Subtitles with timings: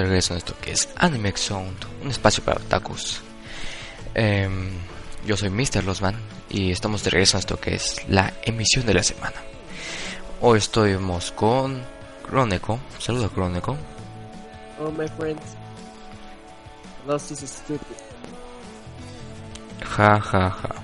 [0.00, 3.20] de regreso en esto que es Anime Sound, un espacio para otakus.
[4.14, 4.70] Em,
[5.26, 5.84] yo soy Mr.
[5.84, 6.16] Losman
[6.48, 9.36] y estamos de regreso en esto que es la emisión de la semana.
[10.40, 11.82] Hoy estamos con
[12.26, 13.76] Croneco, saluda Croneco.
[14.80, 15.42] Oh my friends,
[17.06, 17.96] Lost is stupid.
[19.96, 20.74] Ja ja ja.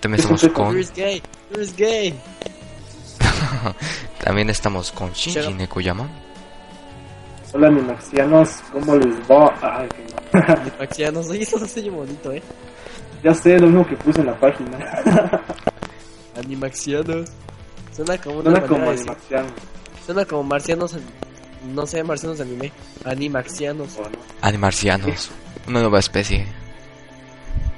[0.00, 2.14] También estamos con You're gay, you're gay.
[4.24, 6.27] también estamos con Shinji Nekuyama.
[7.52, 9.54] Hola, animaxianos, ¿cómo les va?
[9.62, 10.54] Ay, que no.
[10.54, 12.42] Animaxianos, oye, eso se oye bonito, eh.
[13.22, 14.78] Ya sé, lo mismo que puse en la página.
[16.36, 17.30] Animaxianos.
[17.94, 19.52] Suena como una Suena como animaxianos.
[20.04, 20.96] Suena como marcianos,
[21.74, 22.72] no sé, marcianos de anime.
[23.04, 23.96] Animaxianos.
[23.96, 24.18] ¿o no?
[24.42, 25.30] Animarcianos,
[25.66, 26.46] una nueva especie.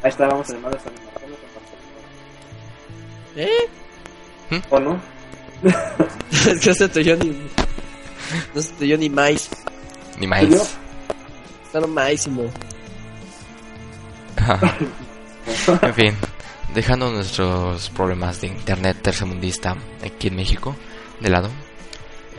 [0.03, 1.39] Ahí está, vamos a llamar a esta animaciones.
[3.37, 3.69] ¿Eh?
[4.71, 5.01] ¿O no?
[6.51, 7.49] es que se te oyó ni...
[8.55, 9.49] No se te oyó ni maíz.
[10.19, 10.77] Ni más.
[11.67, 12.51] Está lo máximo.
[15.83, 16.15] en fin,
[16.75, 20.77] dejando nuestros problemas de internet tercermundista aquí en México
[21.21, 21.51] de lado,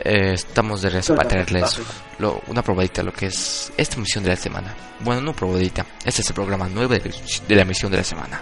[0.04, 1.80] eh, estamos de regreso para traerles
[2.18, 4.74] lo- una probadita de lo que es esta emisión de la semana.
[5.00, 7.14] Bueno, no probadita, este es el programa 9 de,
[7.48, 8.40] de la emisión de la semana.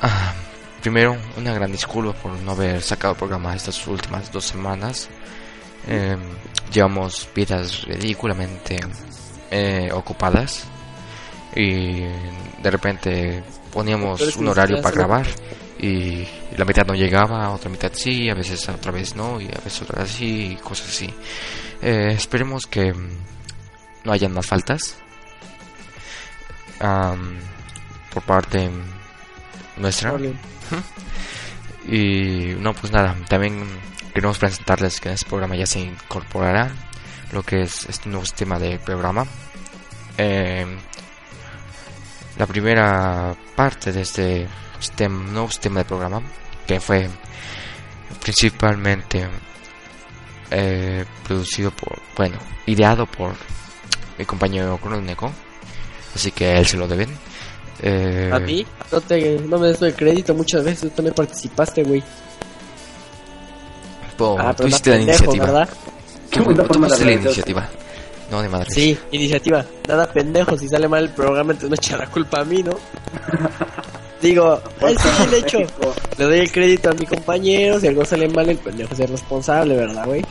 [0.00, 0.32] Ah,
[0.80, 5.08] primero, una gran disculpa por no haber sacado el programa estas últimas dos semanas.
[5.86, 6.16] Eh,
[6.72, 8.78] llevamos vidas ridículamente
[9.50, 10.64] eh, ocupadas
[11.54, 13.42] y de repente
[13.72, 15.26] poníamos un horario para grabar
[15.78, 16.26] y
[16.56, 19.82] la mitad no llegaba, otra mitad sí, a veces otra vez no y a veces
[19.82, 21.14] otra vez sí y cosas así.
[21.80, 22.92] Eh, esperemos que
[24.04, 24.96] no hayan más faltas
[26.80, 27.38] am,
[28.12, 28.68] por parte
[29.76, 30.12] nuestra.
[30.12, 30.34] Vale.
[31.90, 33.66] Y no, pues nada, también
[34.18, 36.72] queremos presentarles que en este programa ya se incorporará
[37.30, 39.24] lo que es este nuevo sistema de programa.
[40.16, 40.66] Eh,
[42.36, 44.48] la primera parte de este
[44.80, 46.20] sistema, nuevo sistema de programa,
[46.66, 47.08] que fue
[48.20, 49.28] principalmente
[50.50, 53.34] eh, producido por, bueno, ideado por
[54.18, 55.30] mi compañero Croneco,
[56.12, 57.10] así que a él se lo deben.
[57.82, 61.84] Eh, A mí, no, te, no me des el crédito muchas veces, tú también participaste,
[61.84, 62.02] güey.
[64.18, 65.46] Ah, nada la pendejo, iniciativa.
[65.46, 65.68] ¿verdad?
[66.30, 67.68] Qué forma de pusiste la iniciativa.
[68.30, 68.70] No, de madre.
[68.70, 69.64] Sí, iniciativa.
[69.86, 72.72] Nada pendejo, si sale mal el programa, entonces me echa la culpa a mí, ¿no?
[74.20, 75.94] Digo, eso sí, de hecho, México.
[76.18, 79.08] le doy el crédito a mi compañero, si algo sale mal, el pendejo es el
[79.08, 80.24] responsable, ¿verdad, güey?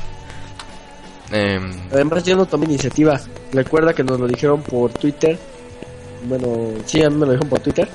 [1.31, 3.19] Em, Además, yo no tomé iniciativa.
[3.51, 5.37] Recuerda que nos lo dijeron por Twitter.
[6.27, 7.87] Bueno, sí, a mí me lo dijeron por Twitter.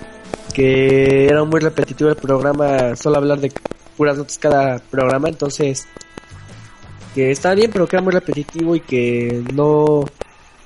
[0.53, 3.51] Que era muy repetitivo el programa, solo hablar de
[4.03, 5.29] puras notas cada programa.
[5.29, 5.87] Entonces,
[7.15, 10.05] que estaba bien, pero que era muy repetitivo y que no,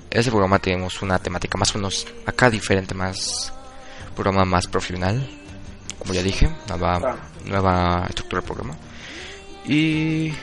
[0.09, 3.51] este programa tenemos una temática más o menos acá diferente, más
[4.15, 5.29] programa más profesional,
[5.99, 8.77] como ya dije, nueva, nueva estructura del programa.
[9.65, 10.33] Y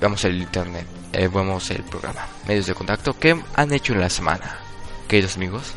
[0.00, 4.10] vamos al internet, eh, vemos el programa, medios de contacto que han hecho en la
[4.10, 4.58] semana,
[5.08, 5.72] queridos amigos.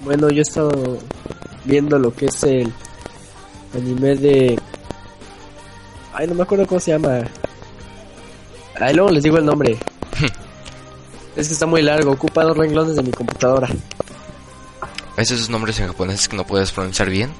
[0.00, 0.98] Bueno, yo he estado
[1.64, 2.72] viendo lo que es el
[3.74, 4.58] anime de...
[6.18, 7.20] Ay, no me acuerdo cómo se llama.
[8.74, 9.78] Ay, luego les digo el nombre.
[11.36, 13.68] es que está muy largo, ocupa dos renglones de mi computadora.
[15.16, 17.30] Esos nombres en japonés que no puedes pronunciar bien.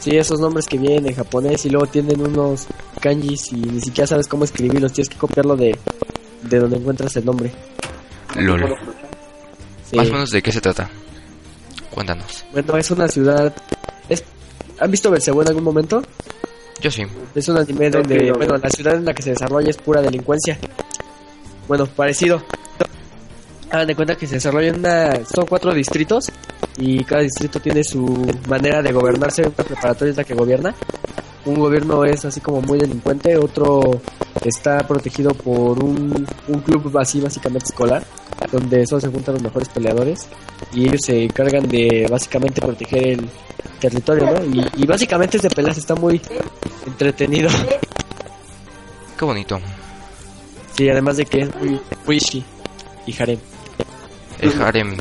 [0.00, 2.66] Sí, esos nombres que vienen en japonés y luego tienen unos
[2.98, 4.94] kanjis y ni siquiera sabes cómo escribirlos.
[4.94, 5.78] Tienes que copiarlo de,
[6.40, 7.52] de donde encuentras el nombre.
[8.36, 8.74] LOL.
[9.90, 9.96] Sí.
[9.96, 10.88] Más o menos de qué se trata.
[11.90, 12.42] Cuéntanos.
[12.52, 13.54] Bueno, es una ciudad...
[14.08, 14.24] Es...
[14.78, 16.02] ¿Han visto Belcebú en algún momento?
[16.80, 17.02] Yo sí.
[17.34, 20.58] Es un anime donde, bueno, la ciudad en la que se desarrolla es pura delincuencia.
[21.68, 22.42] Bueno, parecido.
[23.70, 25.24] Hagan de cuenta que se desarrolla en una...
[25.26, 26.30] Son cuatro distritos
[26.78, 29.42] y cada distrito tiene su manera de gobernarse.
[29.42, 30.74] Una preparatoria es la que gobierna.
[31.46, 34.00] Un gobierno es así como muy delincuente, otro
[34.44, 38.04] está protegido por un, un club así básicamente escolar,
[38.52, 40.28] donde solo se juntan los mejores peleadores
[40.72, 43.30] y ellos se encargan de básicamente proteger el
[43.80, 44.44] territorio, ¿no?
[44.44, 46.20] Y, y básicamente es de peleas, está muy
[46.86, 47.48] entretenido.
[49.18, 49.58] Qué bonito.
[50.74, 52.44] Sí, además de que es muy wishy
[53.06, 53.38] y harem.
[54.40, 54.96] El harem.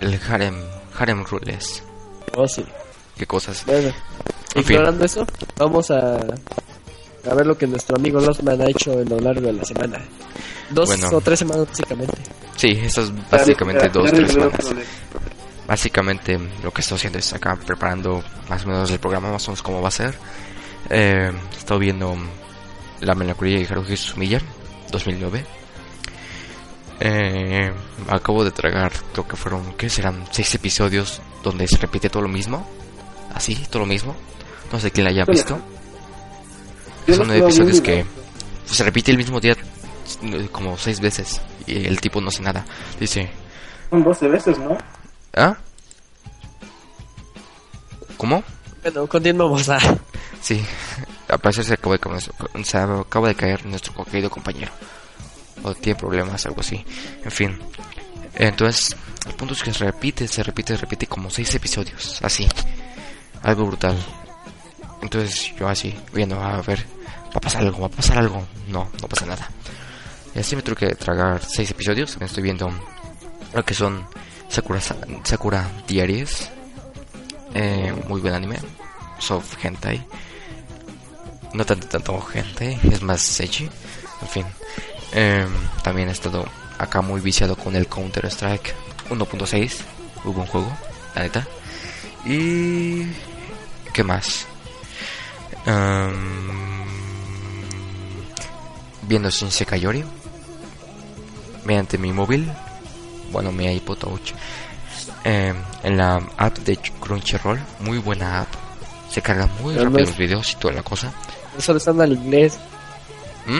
[0.00, 0.54] El harem.
[0.96, 1.82] Harem rules.
[2.36, 2.64] Oh, sí.
[3.16, 3.64] Qué cosas.
[3.66, 3.88] Bueno,
[4.54, 4.76] En fin.
[4.76, 5.24] ignorando eso,
[5.56, 9.52] vamos a, a ver lo que nuestro amigo Lostman ha hecho en lo largo de
[9.52, 9.98] la semana.
[10.70, 11.16] Dos Bueno.
[11.16, 12.14] o tres semanas básicamente.
[12.56, 14.74] Sí, esto es básicamente dos, ya tres semanas.
[15.66, 19.50] Básicamente lo que estoy haciendo es acá preparando más o menos el programa, más o
[19.52, 20.14] menos cómo va a ser.
[20.90, 22.14] Eh, estado viendo
[23.00, 24.40] La melancolía de Haruhi Sumiya
[24.90, 25.44] 2009.
[27.00, 27.72] Eh,
[28.08, 30.24] acabo de tragar, creo que fueron, ¿qué serán?
[30.30, 32.66] Seis episodios donde se repite todo lo mismo.
[33.34, 34.14] Así, todo lo mismo.
[34.72, 35.58] No sé quién la haya visto.
[37.06, 38.04] Yo Son episodios que
[38.66, 39.54] se repite el mismo día
[40.22, 42.64] eh, como seis veces y el tipo no hace nada.
[42.98, 43.30] Dice,
[43.90, 44.76] Son 12 veces, ¿no?
[45.34, 45.56] ¿ah?
[48.16, 48.42] ¿Cómo?
[48.82, 49.78] Bueno, continuamos a...
[50.40, 50.62] Sí,
[51.28, 54.72] al parecer se acaba de, caer- se acaba de caer nuestro querido compañero.
[55.62, 56.84] O tiene problemas, algo así.
[57.24, 57.58] En fin.
[58.34, 58.94] Entonces,
[59.26, 62.20] el punto es que se repite, se repite, se repite como seis episodios.
[62.22, 62.46] Así.
[63.44, 63.96] Algo brutal.
[65.02, 66.84] Entonces yo así, viendo, a ver,
[67.26, 68.44] va a pasar algo, va a pasar algo.
[68.68, 69.48] No, no pasa nada.
[70.34, 72.10] Y así me tuve que tragar seis episodios.
[72.12, 72.70] También estoy viendo
[73.52, 74.06] lo que son
[74.48, 74.80] Sakura,
[75.22, 76.50] Sakura Diaries.
[77.54, 78.58] Eh, muy buen anime.
[79.18, 80.04] Soft hentai.
[81.52, 83.70] No tanto, tanto hentai, es más edgy.
[84.22, 84.46] En fin.
[85.12, 85.48] Em,
[85.82, 86.44] también he estado
[86.78, 88.74] acá muy viciado con el Counter Strike
[89.10, 89.76] 1.6.
[90.24, 90.76] Muy buen juego,
[91.14, 91.46] la neta.
[92.24, 93.06] Y.
[93.94, 94.46] ¿Qué más?
[95.66, 96.12] Em,
[99.02, 100.04] viendo Shinsekai Yori
[101.64, 102.50] mediante mi móvil,
[103.32, 104.32] bueno, mi iPod Touch,
[105.24, 108.48] em, en la app de Crunchyroll, muy buena app.
[109.10, 111.10] Se cargan muy Pero no rápido es- los videos y toda la cosa.
[111.54, 112.58] No solo están al inglés,
[113.46, 113.58] ¿Mm?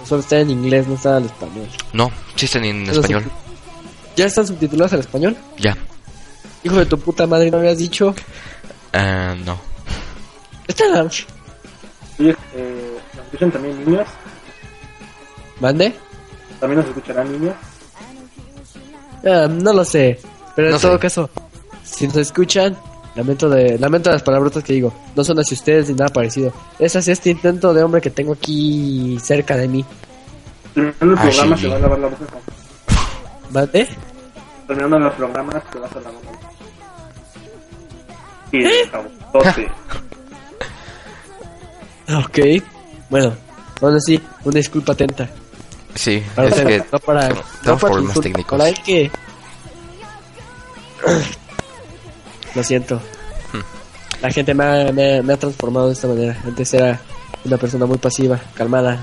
[0.00, 1.68] no solo están en inglés, no están al español.
[1.92, 3.24] No, sí están en Pero español.
[4.16, 5.36] ¿Ya están subtitulados al español?
[5.56, 5.76] Ya.
[6.64, 8.14] Hijo de tu puta madre, ¿no habías dicho?
[8.92, 9.58] Eh, no.
[10.66, 11.10] Están...
[12.18, 14.06] Oye, eh, ¿nos escuchan también niños?
[15.60, 15.94] ¿Mande?
[16.58, 17.54] ¿También nos escucharán niños?
[19.24, 20.18] Ah, no lo sé.
[20.56, 20.98] Pero en No todo sé.
[21.00, 21.30] caso,
[21.84, 22.76] si nos escuchan,
[23.14, 24.92] lamento de lamento las palabrotas que digo.
[25.14, 26.52] No son hacia ustedes ni nada parecido.
[26.78, 29.84] Es hacia este intento de hombre que tengo aquí cerca de mí.
[30.74, 31.62] Terminando el programa sí.
[31.62, 32.24] se va a lavar la boca.
[33.50, 33.88] ¿Mande?
[34.66, 36.49] Terminando el programa te vas a lavar la boca.
[38.52, 38.84] Y ¿Eh?
[38.88, 39.08] acabó.
[39.32, 39.68] 12.
[42.24, 42.38] Ok.
[43.08, 43.34] Bueno,
[43.80, 45.28] aún así, una disculpa atenta.
[45.94, 48.58] Sí, Para es que no para, no para problemas técnicos.
[48.58, 49.10] Para él que...
[52.54, 52.96] Lo siento.
[53.52, 54.22] Hmm.
[54.22, 56.36] La gente me ha, me, ha, me ha transformado de esta manera.
[56.44, 57.00] Antes era
[57.44, 59.00] una persona muy pasiva, calmada.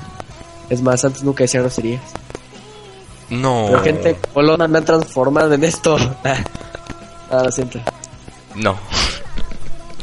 [0.69, 2.01] Es más, antes nunca decía groserías.
[3.29, 3.65] No.
[3.67, 5.97] Pero gente colona me ha transformado en esto.
[7.29, 7.77] Ah, lo siento.
[8.55, 8.79] No.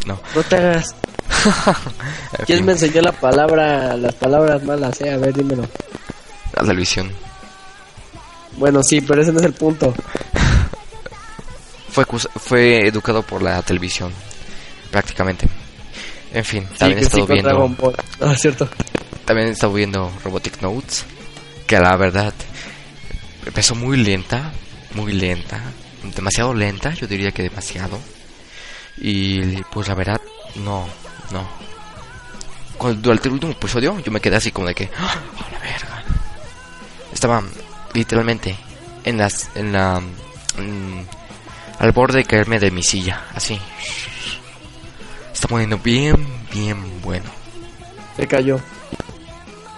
[0.04, 0.20] No.
[0.34, 0.94] No te hagas.
[2.46, 5.00] ¿Quién fin, me enseñó la palabra, las palabras malas?
[5.00, 5.10] Eh?
[5.10, 5.66] A ver, dímelo.
[6.54, 7.10] La televisión.
[8.56, 9.92] Bueno, sí, pero ese no es el punto.
[11.90, 14.12] Fue, educado por la televisión.
[14.90, 15.48] Prácticamente.
[16.32, 17.68] En fin, Sí, también he sí, estado viendo.
[17.68, 17.96] Ball.
[18.20, 18.68] Ah, es cierto.
[19.24, 21.04] También he estado viendo Robotic Notes.
[21.66, 22.34] Que la verdad.
[23.46, 24.52] Empezó muy lenta.
[24.94, 25.60] Muy lenta.
[26.14, 27.98] Demasiado lenta, yo diría que demasiado.
[28.98, 30.20] Y pues la verdad,
[30.56, 30.86] no,
[31.32, 31.46] no.
[32.78, 35.14] Cuando- durante el último episodio yo me quedé así como de que, ¡Ah,
[35.46, 36.04] a la verga.
[37.12, 37.42] Estaba
[37.92, 38.56] literalmente
[39.04, 41.00] en las, en la, mm,
[41.78, 43.58] al borde de caerme de mi silla, así.
[45.32, 47.30] Está poniendo bien, bien bueno.
[48.16, 48.60] Se cayó.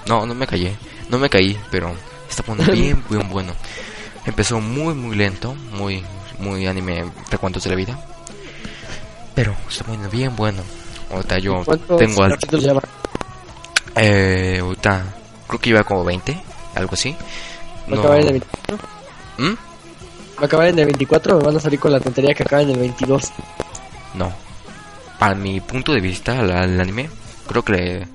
[0.06, 0.76] No, no me callé,
[1.08, 1.94] no me caí, pero
[2.28, 3.52] está poniendo bien, bien bueno.
[4.26, 6.04] Empezó muy, muy lento, muy,
[6.38, 7.98] muy anime recuentos de la vida.
[9.36, 10.62] Pero está muy bien bueno.
[11.12, 12.36] Ahorita yo ¿Cuántos tengo al...
[13.94, 15.04] Eh, ahorita
[15.46, 16.42] creo que iba como 20,
[16.74, 17.12] algo así.
[17.12, 18.88] ¿Va a No- acabar en el 24?
[19.38, 19.52] ¿Mm?
[20.38, 22.62] ¿Va a acabar en el 24 o van a salir con la tontería que acaba
[22.62, 23.30] en el 22?
[24.14, 24.32] No.
[25.18, 27.08] Para mi punto de vista, la- el anime,
[27.46, 28.08] creo que le-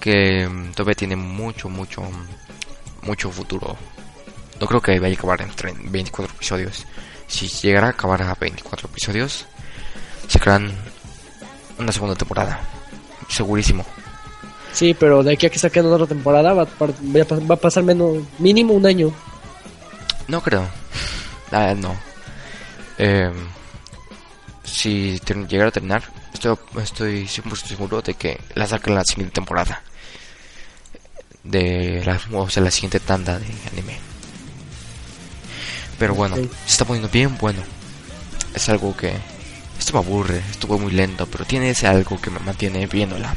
[0.00, 3.76] que mm, todavía tiene mucho, mucho, mm, mucho futuro.
[4.60, 6.86] No creo que vaya a acabar en tre- 24 episodios.
[7.26, 9.46] Si llegara a acabar a 24 episodios,
[10.28, 10.72] sacarán
[11.78, 12.60] una segunda temporada.
[13.28, 13.84] Segurísimo.
[14.72, 18.74] Sí, pero de aquí a que saquen otra temporada va va a pasar menos, mínimo
[18.74, 19.12] un año.
[20.26, 20.66] No creo.
[21.52, 21.94] Ah, no.
[22.98, 23.30] Eh,
[24.64, 26.02] si llegara a terminar,
[26.32, 29.82] estoy, estoy 100% seguro de que la saquen la siguiente temporada.
[31.42, 33.98] De la, o sea, la siguiente tanda de anime.
[35.98, 37.60] Pero bueno, se está poniendo bien bueno.
[38.54, 39.12] Es algo que...
[39.78, 43.34] Esto me aburre, estuvo muy lento, pero tiene ese algo que me mantiene viéndola.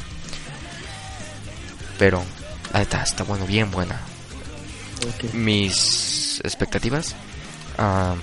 [1.97, 2.23] Pero,
[2.73, 3.99] la neta, está bueno, bien buena
[5.33, 7.15] mis expectativas
[7.77, 8.15] ah,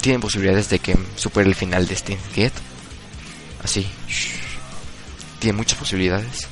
[0.00, 2.52] tienen posibilidades de que supere el final de Steam Gate.
[3.62, 3.86] Así.
[5.38, 6.48] Tiene muchas posibilidades.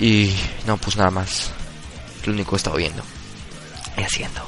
[0.00, 0.34] Y
[0.66, 1.50] no, pues nada más.
[2.26, 3.04] Lo único que he estado viendo.
[3.96, 4.40] Y haciendo.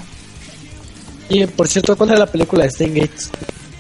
[1.29, 3.31] Y por cierto, ¿cuándo es la película de Gates?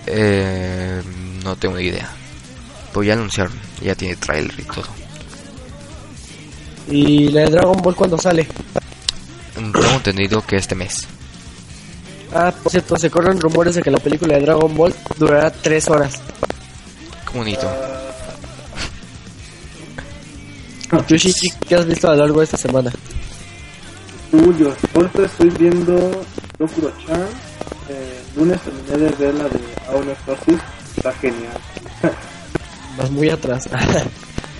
[0.06, 1.02] Eh,
[1.44, 2.10] no tengo ni idea.
[2.92, 3.52] Pues ya anunciaron.
[3.82, 4.88] Ya tiene trailer y todo.
[6.88, 8.46] Y la de Dragon Ball cuando sale.
[9.54, 11.06] Tengo entendido que este mes.
[12.32, 15.88] Ah, por cierto, se corren rumores de que la película de Dragon Ball durará tres
[15.88, 16.20] horas.
[17.30, 17.68] Qué bonito.
[21.06, 22.90] ¿Tú, Shiki, qué has visto a lo largo de esta semana?
[24.30, 26.24] Tuyo, ahorita estoy viendo
[26.58, 27.49] Dokuro-chan.
[28.36, 30.62] Lunes terminé de ver la de Aon Exorcist.
[30.96, 31.58] Está genial.
[32.98, 33.68] Vas muy atrás.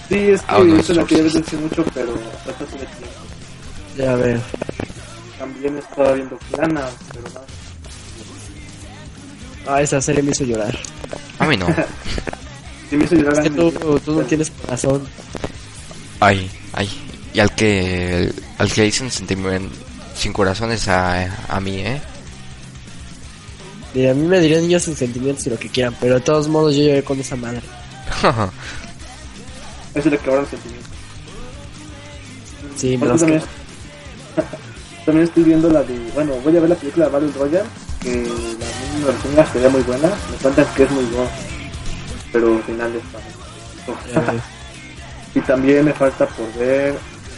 [0.09, 2.13] Sí, es que Aon esa la quería ver desde mucho, pero
[2.49, 3.07] hasta hace tiempo.
[3.97, 4.41] ya veo.
[5.39, 7.47] También estaba viendo Plana, pero nada.
[9.69, 10.77] Ah, esa serie me hizo llorar.
[11.39, 11.67] A mí no.
[12.91, 13.71] Sí me hizo llorar Es que tú,
[14.05, 15.07] tú no tienes corazón.
[16.19, 16.91] Ay, ay.
[17.33, 19.73] Y al que al que le dicen sentimiento
[20.17, 22.01] sin corazones a, a mí, ¿eh?
[23.95, 26.49] Mira, a mí me dirían niños sin sentimientos y lo que quieran, pero de todos
[26.49, 27.63] modos yo lloré con esa madre.
[29.95, 30.91] Eso le quebraron sentimientos.
[32.77, 34.43] Sí, me los también, que...
[35.05, 35.99] también estoy viendo la de.
[36.15, 37.69] Bueno, voy a ver la película de Battle Royale.
[38.01, 40.09] Que la misma reseña sería muy buena.
[40.09, 41.31] Me cuentan que es muy buena.
[42.33, 44.41] Pero al final está.
[45.33, 46.89] Y también me falta por ver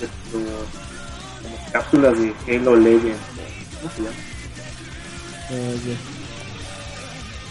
[0.00, 3.18] esto, como cápsulas de Halo Legends.
[3.80, 4.16] ¿Cómo se llama?
[5.50, 6.21] Ah.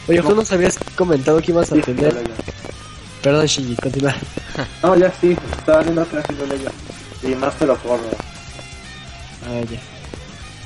[0.08, 2.14] Oye, tú nos habías comentado que ibas a tener...
[3.22, 4.16] Perdón, Shinji, continúa.
[4.84, 6.74] No, ya sí, estaba viendo otra Legends.
[7.24, 8.04] Y más te lo corro.
[9.46, 9.80] Ah, ya.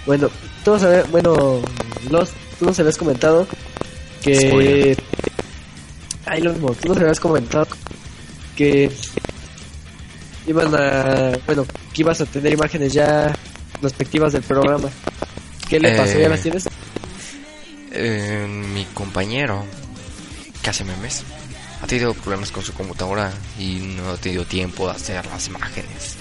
[0.05, 0.29] Bueno,
[0.63, 1.11] tú nos habías...
[1.11, 1.61] Bueno,
[2.09, 3.45] los, tú nos habías comentado
[4.23, 4.97] que...
[6.25, 7.67] Ay, lo mismo, tú nos habías comentado
[8.55, 8.89] que...
[10.47, 11.37] Iban a...
[11.45, 13.35] Bueno, que ibas a tener imágenes ya
[13.81, 14.89] respectivas del programa.
[15.69, 16.17] ¿Qué le pasó?
[16.17, 16.67] Eh, ¿Ya las tienes?
[17.97, 19.63] Eh, mi compañero,
[20.61, 21.23] que hace memes,
[21.81, 26.17] ha tenido problemas con su computadora y no ha tenido tiempo de hacer las imágenes.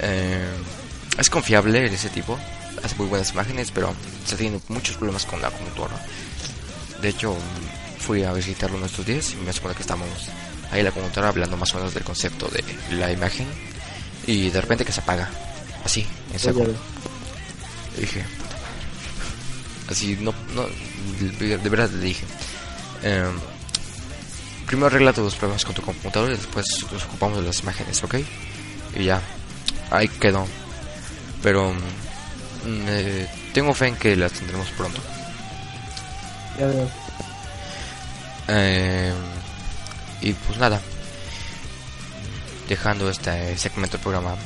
[0.00, 0.48] Eh,
[1.16, 2.36] es confiable ese tipo,
[2.82, 6.04] hace muy buenas imágenes, pero está teniendo muchos problemas con la computadora.
[7.00, 7.36] De hecho,
[8.00, 10.08] fui a visitarlo en estos días y me supone que estamos
[10.72, 12.64] ahí en la computadora hablando más o menos del concepto de
[12.96, 13.46] la imagen
[14.26, 15.30] y de repente que se apaga.
[15.84, 16.64] Así, en seco.
[17.96, 18.24] Dije.
[19.88, 20.66] Así, no, no,
[21.38, 22.24] de, verdad le dije.
[23.02, 23.38] em,
[24.66, 28.02] primero arregla todos los problemas con tu computadora y después nos ocupamos de las imágenes,
[28.02, 28.16] ¿ok?
[28.96, 29.22] Y ya,
[29.90, 30.46] ahí quedó.
[31.42, 35.00] Pero mm, eh, tengo fe en que las tendremos pronto.
[36.58, 36.90] ya veo.
[38.48, 39.12] Eh,
[40.20, 40.80] y pues nada,
[42.68, 44.36] dejando este segmento del programa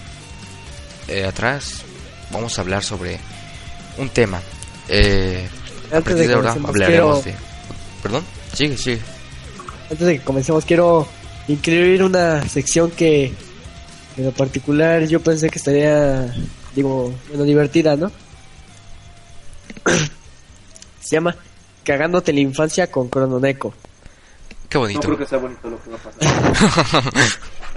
[1.08, 1.82] eh, atrás,
[2.30, 3.18] vamos a hablar sobre
[3.96, 4.40] un tema.
[4.88, 5.48] Eh,
[5.92, 7.44] Antes de de que ahora comencemos, hablaremos quiero- de.
[8.02, 8.24] ¿Perdón?
[8.52, 9.00] Sigue, sigue.
[9.90, 11.06] Antes de que comencemos, quiero
[11.48, 13.32] incluir una sección que
[14.16, 16.34] en lo particular yo pensé que estaría,
[16.74, 18.10] digo, bueno, divertida, ¿no?
[21.00, 21.34] Se llama
[21.84, 23.74] Cagándote la infancia con Crononeco.
[24.68, 25.00] Qué No bonito.
[25.00, 27.22] creo que sea bonito lo que va a pasar.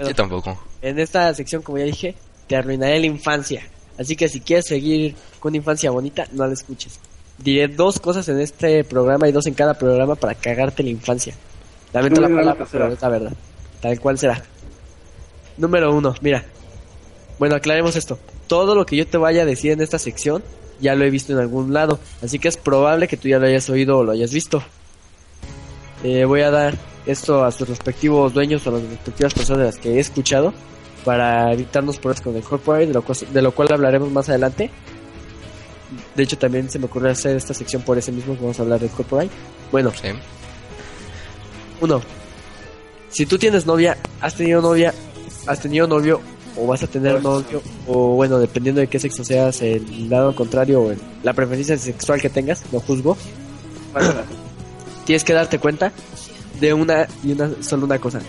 [0.00, 0.62] Yo tampoco.
[0.82, 2.14] En esta sección, como ya dije,
[2.46, 3.66] te arruinaré la infancia.
[3.98, 6.98] Así que si quieres seguir con una infancia bonita, no la escuches.
[7.38, 11.34] diré dos cosas en este programa y dos en cada programa para cagarte la infancia.
[11.92, 13.32] Lamento la palabra, pero es la verdad.
[13.80, 14.42] Tal cual será.
[15.56, 16.44] Número uno, mira.
[17.38, 18.18] Bueno, aclaremos esto.
[18.46, 20.42] Todo lo que yo te vaya a decir en esta sección
[20.80, 23.46] ya lo he visto en algún lado, así que es probable que tú ya lo
[23.46, 24.62] hayas oído o lo hayas visto.
[26.04, 26.74] Eh, voy a dar
[27.06, 30.52] esto a sus respectivos dueños o a las respectivas personas de las que he escuchado
[31.06, 34.70] para evitarnos problemas con el corporate, de lo, cual- de lo cual hablaremos más adelante.
[36.16, 38.80] De hecho, también se me ocurrió hacer esta sección por ese mismo vamos a hablar
[38.80, 39.30] del corporate.
[39.70, 40.08] Bueno, Sí.
[41.80, 42.02] uno,
[43.08, 44.92] si tú tienes novia, has tenido novia,
[45.46, 46.20] has tenido novio
[46.56, 50.80] o vas a tener novio, o bueno, dependiendo de qué sexo seas, el lado contrario
[50.82, 53.16] o el- la preferencia sexual que tengas, no juzgo,
[55.04, 55.92] tienes que darte cuenta
[56.60, 58.20] de una y una solo una cosa.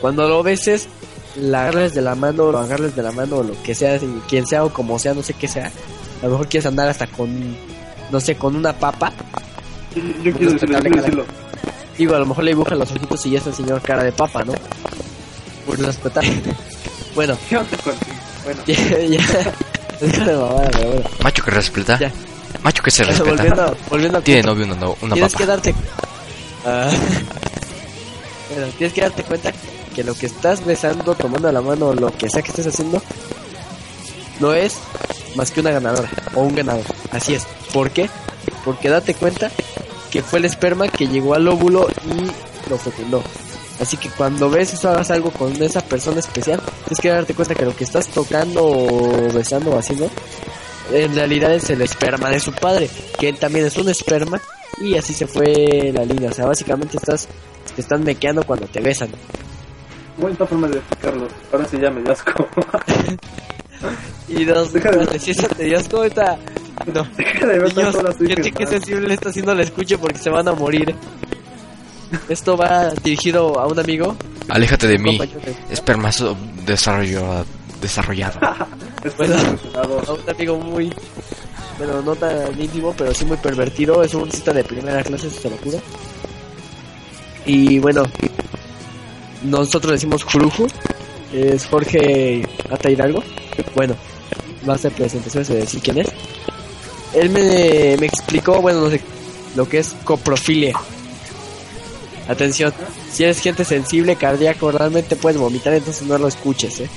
[0.00, 0.88] Cuando lo beses,
[1.36, 4.46] la agarres de la mano, lo agarres de la mano, o lo que sea, quien
[4.46, 5.70] sea o como sea, no sé qué sea.
[6.22, 7.56] A lo mejor quieres andar hasta con,
[8.10, 9.12] no sé, con una papa.
[9.94, 10.78] yo, yo quiero decirlo,
[11.24, 11.24] yo.
[11.98, 14.12] Digo, a lo mejor le dibujan los ojitos y ya es el señor cara de
[14.12, 14.52] papa, ¿no?
[15.64, 16.24] Por respetar.
[17.14, 18.16] bueno, ¿Qué onda contigo?
[18.44, 19.52] Bueno, ya, ya.
[20.00, 21.08] Es cara de mamada, pero bueno.
[21.22, 21.98] Macho que respeta.
[21.98, 22.12] Ya.
[22.62, 23.30] Macho que se respeta.
[23.30, 25.38] volviendo, volviendo al Tiene novio una, una tienes papa.
[25.38, 25.74] que darte
[26.68, 26.90] Ah.
[28.50, 29.58] bueno, tienes que darte cuenta que
[30.04, 33.02] lo que estás besando, tomando la mano, lo que sea que estés haciendo,
[34.40, 34.76] no es
[35.34, 36.84] más que una ganadora o un ganador.
[37.12, 37.46] Así es.
[37.72, 38.08] ¿Por qué?
[38.64, 39.50] Porque date cuenta
[40.10, 43.22] que fue el esperma que llegó al óvulo y lo fecundó.
[43.80, 47.54] Así que cuando ves eso, hagas algo con esa persona especial, tienes que darte cuenta
[47.54, 50.10] que lo que estás tocando o besando o haciendo,
[50.92, 54.40] en realidad es el esperma de su padre, que también es un esperma,
[54.80, 56.30] y así se fue la línea.
[56.30, 57.28] O sea, básicamente estás,
[57.74, 59.10] te están mequeando cuando te besan.
[60.18, 61.28] Buena forma de explicarlo.
[61.52, 62.02] Ahora sí ya me.
[64.28, 66.38] Y dos, de- si eso te dio asco, ahorita-
[66.92, 67.94] No, Deja de ver niños,
[68.44, 68.70] que pensando.
[68.70, 70.94] sensible está haciendo la escucha porque se van a morir.
[72.28, 74.16] Esto va dirigido a un amigo,
[74.48, 75.18] Aléjate de mí.
[75.70, 77.44] Espermazo desarrollo,
[77.80, 78.38] desarrollado.
[79.04, 79.36] Es Bueno.
[79.74, 80.92] a un amigo muy,
[81.78, 84.02] bueno, no tan íntimo, pero sí muy pervertido.
[84.02, 85.78] Es un cita de primera clase, se lo juro.
[87.44, 88.02] Y bueno,
[89.46, 90.66] nosotros decimos Juruju,
[91.32, 93.22] es Jorge Ata Hidalgo.
[93.74, 93.96] Bueno,
[94.68, 96.08] va a hacer presentaciones de decir quién es.
[97.14, 99.00] Él me, me explicó, bueno, no sé,
[99.54, 100.78] lo que es coprofilia.
[102.28, 102.72] Atención,
[103.10, 106.90] si eres gente sensible, cardíaco, realmente puedes vomitar, entonces no lo escuches, eh.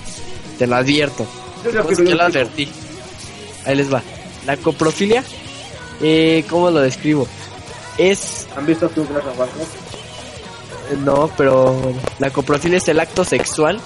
[0.58, 1.26] Te lo advierto.
[1.64, 2.68] Yo Pues lo advertí.
[3.66, 4.02] Ahí les va.
[4.46, 5.24] La coprofilia,
[6.02, 7.28] eh, ¿cómo lo describo?
[7.98, 9.06] Es, ¿Han visto tú eh,
[10.98, 13.80] no, pero la coprofilia es el acto sexual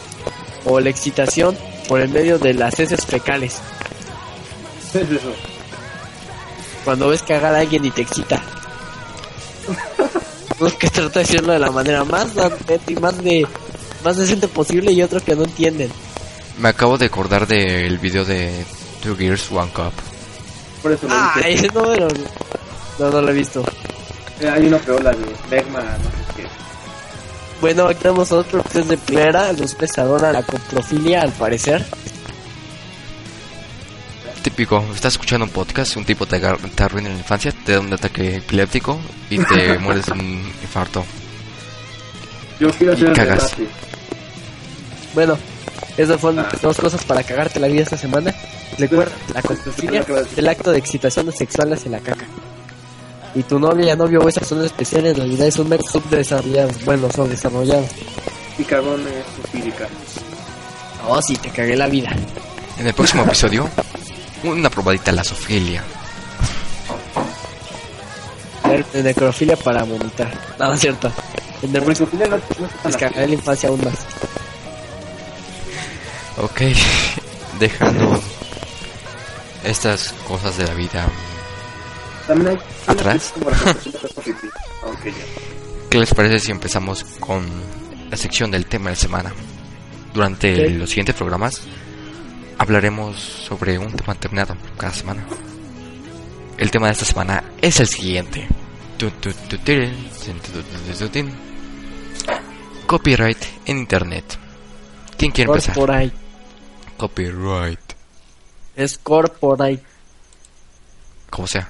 [0.65, 3.59] o la excitación por el medio de las heces fecales.
[4.91, 5.33] ¿Qué es eso?
[6.85, 8.41] Cuando ves cagar a alguien y te excita.
[10.59, 12.27] Uno que trata de decirlo de la manera más
[12.87, 13.47] y más de
[14.03, 15.89] más decente posible y otros que no entienden.
[16.59, 18.65] Me acabo de acordar del video de
[19.01, 19.93] Two Gears One Cup.
[20.81, 21.67] Por eso lo dije.
[21.73, 22.07] no, pero
[22.99, 23.63] no, no lo he visto.
[24.39, 26.62] Eh, hay una peola de Megma, no sé qué.
[27.63, 31.81] Bueno, aquí tenemos otro que es de plera, luz pesadora, la coprofilia al parecer.
[34.41, 36.41] Típico, estás escuchando un podcast, un tipo te,
[36.83, 38.99] arruina la infancia, te da un ataque epiléptico
[39.29, 41.05] y te mueres de un infarto.
[42.59, 43.55] Yo quiero Y hacer el cagas.
[45.13, 45.37] Bueno,
[45.95, 48.35] esas fueron dos cosas para cagarte la vida esta semana.
[48.77, 52.25] Recuerda, la coprofilia es el acto de excitación sexual hacia la caca.
[53.35, 56.69] Y tu novia, novio o esa son especiales, en realidad es un mero subdesarrollado.
[56.85, 57.85] Bueno, subdesarrollado.
[58.57, 59.87] Y cagón es supírica.
[61.07, 62.11] Oh, sí, te cagué la vida.
[62.77, 63.67] En el próximo episodio,
[64.43, 65.83] una probadita a la sofilia.
[68.91, 70.33] De necrofilia para vomitar.
[70.57, 71.11] No, no es cierto.
[71.61, 73.93] En el próximo no, cagaré la infancia aún más.
[76.37, 76.61] Ok,
[77.59, 78.19] dejando
[79.63, 81.07] estas cosas de la vida,
[82.27, 83.33] También hay Atrás.
[85.89, 87.45] ¿qué les parece si empezamos con
[88.09, 89.33] la sección del tema de la semana?
[90.13, 91.61] Durante los siguientes programas
[92.57, 95.25] hablaremos sobre un tema determinado cada semana.
[96.57, 98.47] El tema de esta semana es el siguiente.
[102.85, 104.37] Copyright en Internet.
[105.17, 105.75] ¿Quién quiere empezar?
[105.75, 106.13] Corporate.
[106.97, 107.79] Copyright.
[108.75, 109.83] Es corporate.
[111.29, 111.69] Como sea.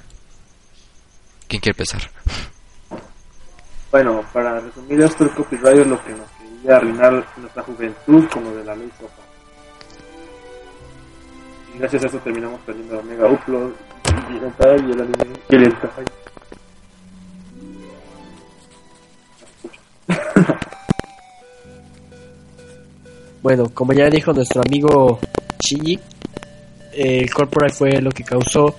[1.48, 2.02] ¿Quién quiere empezar?
[3.90, 8.50] Bueno, para resumir esto, el copyright es lo que nos quería arruinar nuestra juventud como
[8.50, 9.22] de la ley sopa.
[11.74, 13.72] Y gracias a eso terminamos perdiendo Omega Upload
[14.30, 15.38] Y el y el anime.
[15.48, 16.04] Y el hentai.
[23.42, 25.20] Bueno, como ya dijo nuestro amigo
[25.60, 26.00] Shinji,
[26.94, 28.74] el corporate fue lo que causó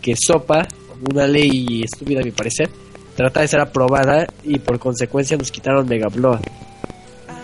[0.00, 0.66] que Sopa,
[1.10, 2.70] una ley estúpida a mi parecer,
[3.16, 6.40] trata de ser aprobada y por consecuencia nos quitaron Mega Blood.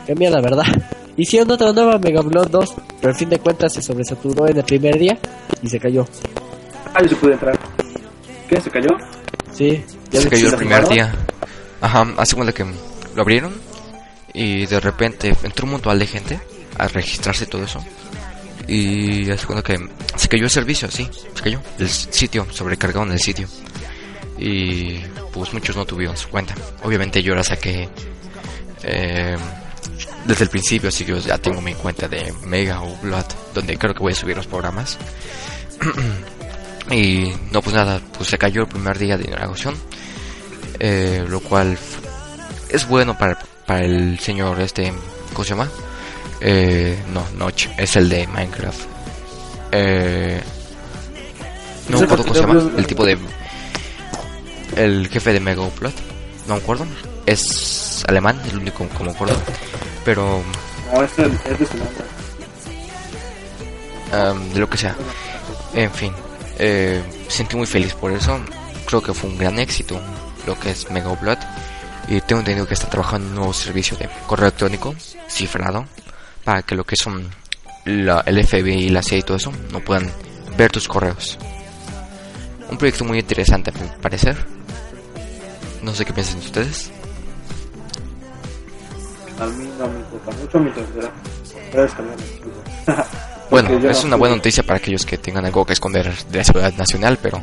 [0.06, 0.64] Cambia la verdad.
[1.16, 4.64] Hicieron otra nueva Mega Blood 2, pero al fin de cuentas se sobresaturó en el
[4.64, 5.16] primer día
[5.62, 6.04] y se cayó.
[6.92, 7.58] Ah, yo se pude entrar.
[8.48, 8.60] ¿Qué?
[8.60, 8.88] ¿Se cayó?
[9.52, 11.14] Sí, ya Se cayó el primer día.
[11.80, 12.64] Ajá, hace cuenta que
[13.14, 13.52] lo abrieron
[14.32, 16.40] y de repente entró un montón de gente
[16.76, 17.78] a registrarse y todo eso.
[18.66, 21.60] Y hace cuenta que se cayó el servicio, sí, se cayó.
[21.78, 23.46] El sitio, sobrecargaron el sitio.
[24.38, 24.98] Y
[25.32, 26.54] pues muchos no tuvieron su cuenta.
[26.82, 27.88] Obviamente yo la saqué
[28.82, 29.36] eh,
[30.24, 33.76] desde el principio, así que yo ya tengo mi cuenta de Mega o Blood, donde
[33.76, 34.98] creo que voy a subir los programas.
[36.90, 39.76] y no, pues nada, pues se cayó el primer día de inauguración.
[40.80, 41.78] Eh, lo cual
[42.68, 44.92] es bueno para, para el señor este,
[45.32, 45.70] ¿cómo se llama?
[46.46, 48.80] Eh, no, Notch, es el de Minecraft.
[49.72, 50.42] Eh,
[51.88, 53.16] no ¿Es me acuerdo cómo se llama, el tipo de...
[54.76, 55.94] El jefe de Mega Upload,
[56.46, 56.86] no me acuerdo.
[57.24, 59.36] Es alemán, es el único me acuerdo.
[60.04, 60.42] Pero,
[60.92, 61.66] No, es, el, es de
[64.12, 64.94] um, de lo que sea.
[65.72, 66.12] En fin,
[66.58, 68.38] eh, sentí muy feliz por eso.
[68.84, 69.98] Creo que fue un gran éxito
[70.46, 71.38] lo que es Mega Upload.
[72.08, 74.94] Y tengo entendido que está trabajando en un nuevo servicio de correo electrónico
[75.26, 75.86] cifrado
[76.44, 77.28] para que lo que son
[77.84, 80.10] la, el FBI y la CIA y todo eso no puedan
[80.56, 81.38] ver tus correos.
[82.70, 84.36] Un proyecto muy interesante a mi parecer.
[85.82, 86.90] No sé qué piensan ustedes.
[89.38, 90.86] A mí no me importa mucho mientras.
[93.50, 96.44] Bueno, es no una buena noticia para aquellos que tengan algo que esconder de la
[96.44, 97.40] seguridad nacional, pero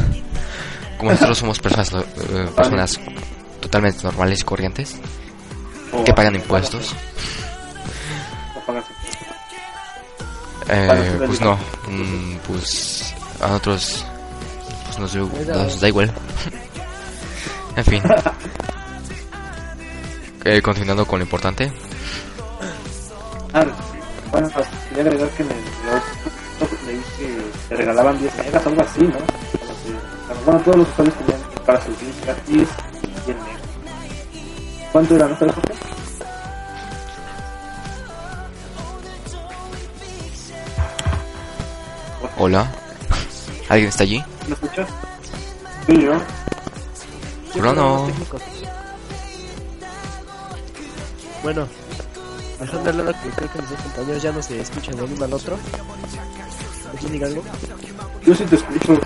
[0.98, 2.98] como nosotros somos personas, eh, personas
[3.60, 4.96] totalmente normales y corrientes
[6.04, 6.94] que pagan impuestos,
[10.68, 11.56] eh, pues no,
[11.88, 14.06] mm, pues a nosotros
[14.86, 15.14] pues nos,
[15.46, 16.12] nos da igual.
[17.76, 18.02] en fin,
[20.46, 21.72] Eh, continuando con lo importante,
[23.54, 23.64] Ah,
[24.30, 26.02] bueno, pues, quería agregar que el blog
[26.86, 29.16] leí que te regalaban 10 megas, algo así, ¿no?
[30.44, 32.68] Bueno, todos los usuarios tenían para sus links gratis
[33.24, 33.60] 100 megas.
[34.92, 35.54] ¿Cuánto era, no sabes
[42.38, 42.70] hola,
[43.68, 44.22] ¿alguien está allí?
[44.46, 44.88] ¿Me escuchas?
[45.86, 46.12] Sí, yo.
[47.54, 48.08] Bruno.
[51.42, 51.68] Bueno,
[52.58, 55.24] dejando de lado que creo que mis dos compañeros ya no se escuchan el uno
[55.24, 55.58] al otro.
[56.90, 57.42] ¿Alguien diga algo?
[58.24, 59.00] Yo sí te escucho.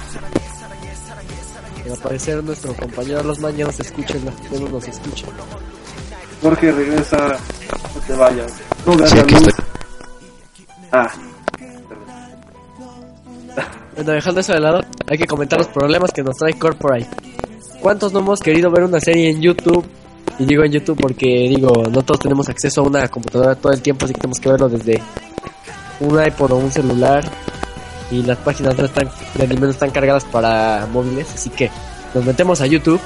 [1.91, 4.15] Al parecer nuestro compañero los mañanas se escucha,
[4.53, 5.27] no nos escucha.
[6.43, 7.17] Jorge, regresa.
[7.17, 8.53] No te vayas.
[8.87, 9.53] No Sí, aquí estoy.
[10.93, 11.11] Ah,
[13.95, 17.09] Bueno, dejando eso de lado, hay que comentar los problemas que nos trae Corporate.
[17.81, 19.85] ¿Cuántos no hemos querido ver una serie en YouTube?
[20.39, 23.83] Y digo en YouTube porque, digo, no todos tenemos acceso a una computadora todo el
[23.83, 25.03] tiempo, así que tenemos que verlo desde
[26.01, 27.25] un iPod o un celular.
[28.11, 31.71] Y las páginas no están, de anime no están cargadas para móviles, así que
[32.15, 33.01] nos metemos a YouTube.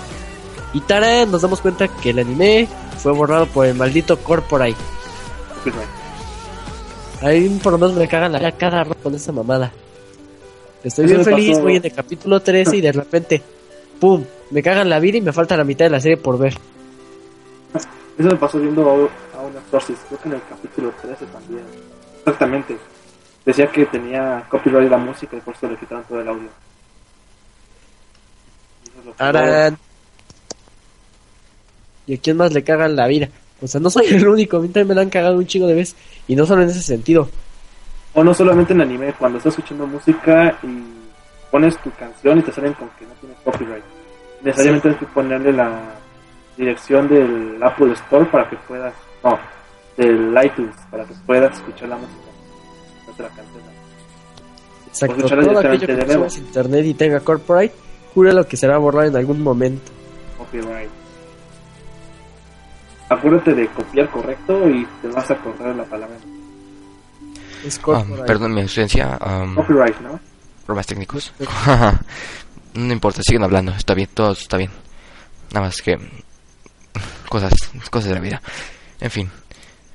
[0.75, 4.77] Y tarán, nos damos cuenta que el anime fue borrado por el maldito Corporate.
[7.21, 9.73] Ahí por lo menos me cagan la cara cada rato con esa mamada.
[10.85, 13.42] Estoy Eso bien feliz, voy en el capítulo 13 y de repente,
[14.01, 14.25] ¡pum!
[14.51, 16.55] Me cagan la vida y me falta la mitad de la serie por ver.
[18.18, 18.92] Eso me pasó viendo a,
[19.38, 21.64] a una Sources, creo que en el capítulo 13 también.
[22.18, 22.77] Exactamente.
[23.45, 26.49] Decía que tenía copyright la música y por eso le quitaron todo el audio.
[28.85, 29.79] Es Aran.
[32.07, 33.29] ¿Y a quién más le cagan la vida?
[33.61, 35.66] O sea, no soy el único, a mí también me la han cagado un chingo
[35.66, 35.97] de veces.
[36.29, 37.29] Y no solo en ese sentido.
[38.14, 41.03] O no solamente en anime, cuando estás escuchando música y
[41.51, 43.85] pones tu canción y te salen con que no tienes copyright.
[44.42, 45.81] Necesariamente tienes que ponerle la
[46.57, 49.38] dirección del Apple Store para que puedas, no,
[49.96, 52.22] del iTunes para que puedas escuchar la música.
[53.07, 53.72] No te la cancelan.
[54.88, 57.72] Exacto, todo aquello que de internet y tenga corporate,
[58.12, 59.90] jura lo que será borrado en algún momento.
[60.37, 60.90] Copyright.
[63.09, 66.16] Acuérdate de copiar correcto y te vas a acordar la palabra.
[67.81, 68.25] Corporate.
[68.25, 70.20] perdón mi ausencia, um, Copyright, ¿no?
[70.66, 71.33] problemas técnicos.
[72.75, 74.70] no importa, siguen hablando, está bien, todo está bien.
[75.53, 75.98] Nada más que
[77.29, 77.53] cosas,
[77.90, 78.42] cosas de la vida.
[79.01, 79.31] En fin,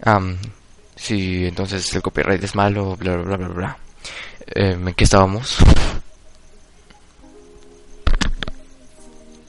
[0.04, 0.38] am,
[0.96, 3.78] si entonces el copyright es malo, bla bla bla bla bla.
[4.48, 5.58] Eh, ¿En qué estábamos?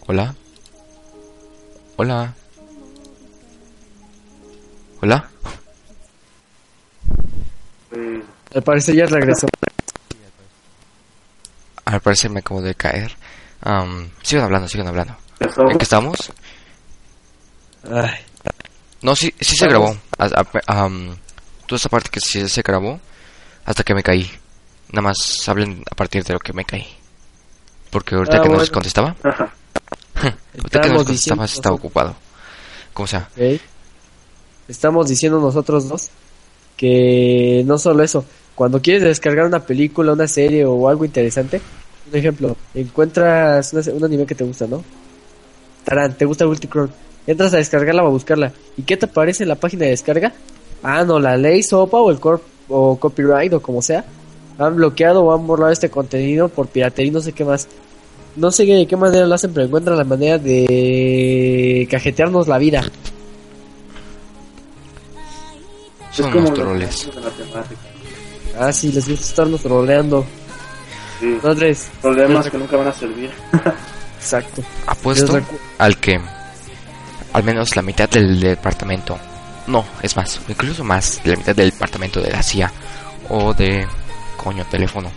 [0.06, 0.34] Hola.
[1.96, 2.34] Hola.
[5.00, 5.30] Hola.
[7.90, 8.22] Pues,
[8.54, 9.46] Al parecer ya regresó.
[11.84, 13.16] Al parecer me acabo de caer.
[13.62, 15.16] Am, sigan hablando, sigan hablando.
[15.40, 16.32] ¿En qué estamos?
[17.90, 18.10] Ay,
[19.02, 19.96] No, sí, sí se grabó.
[20.66, 21.16] Am,
[21.66, 23.00] toda esa parte que sí se grabó
[23.64, 24.30] hasta que me caí.
[24.90, 26.86] Nada más hablen a partir de lo que me caí.
[27.90, 28.72] Porque ahorita Ah, que nos bueno.
[28.72, 29.52] contestaba, Ajá.
[30.14, 32.16] ahorita que nos Estábamos contestaba estaba ocupado.
[32.92, 33.28] Como sea.
[33.36, 33.60] ok.
[34.68, 36.10] Estamos diciendo nosotros dos
[36.78, 41.60] que no solo eso, cuando quieres descargar una película, una serie o algo interesante,
[42.10, 44.82] un ejemplo, encuentras una- un anime que te gusta, ¿no?
[45.84, 46.90] Tarán, te gusta Multicron,
[47.26, 50.32] entras a descargarla o a buscarla, ¿y qué te aparece en la página de descarga?
[50.82, 54.04] Ah, no, la ley SOPA o el corp o copyright o como sea,
[54.58, 57.68] han bloqueado o han borrado este contenido por piratería y no sé qué más.
[58.36, 62.84] No sé de qué manera lo hacen, pero encuentran la manera de cajetearnos la vida.
[66.18, 67.08] Son es como los troles.
[68.58, 70.26] Ah, sí, les gusta estarnos troleando.
[71.20, 71.38] Sí.
[71.42, 71.88] No, Andrés.
[72.02, 73.30] Problemas que nunca van a servir.
[74.18, 74.62] Exacto.
[74.86, 75.40] Apuesto
[75.78, 76.20] al que
[77.32, 79.18] al menos la mitad del departamento,
[79.66, 82.72] no, es más, incluso más de la mitad del departamento de la CIA
[83.28, 83.86] o de
[84.36, 85.10] coño teléfono.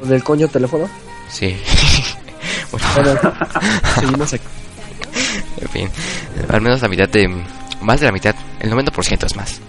[0.00, 0.88] ¿Con el coño teléfono?
[1.28, 1.56] Sí.
[2.70, 3.20] bueno, Bueno,
[4.00, 4.44] seguimos aquí.
[5.60, 5.90] en fin,
[6.48, 7.28] al menos la mitad de
[7.80, 9.60] más de la mitad, el 90% es más.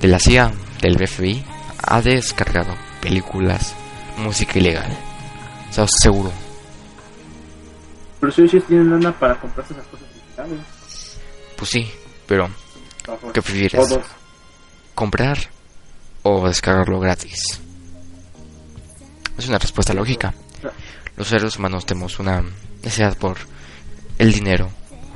[0.00, 1.44] De la CIA, del FBI
[1.82, 3.74] ha descargado películas,
[4.16, 4.96] música ilegal.
[5.70, 6.32] O sea, seguro.
[8.20, 10.58] Pero si ellos tienen lana para comprarse esas cosas digitales.
[11.56, 11.90] Pues sí,
[12.26, 12.48] pero
[13.04, 13.72] Por ¿qué prefieres?
[13.88, 14.04] Todos.
[14.94, 15.38] comprar
[16.22, 17.60] o descargarlo gratis?
[19.36, 20.34] Es una respuesta lógica.
[21.16, 22.42] Los seres humanos tenemos una
[22.82, 23.36] necesidad por
[24.18, 24.68] el dinero.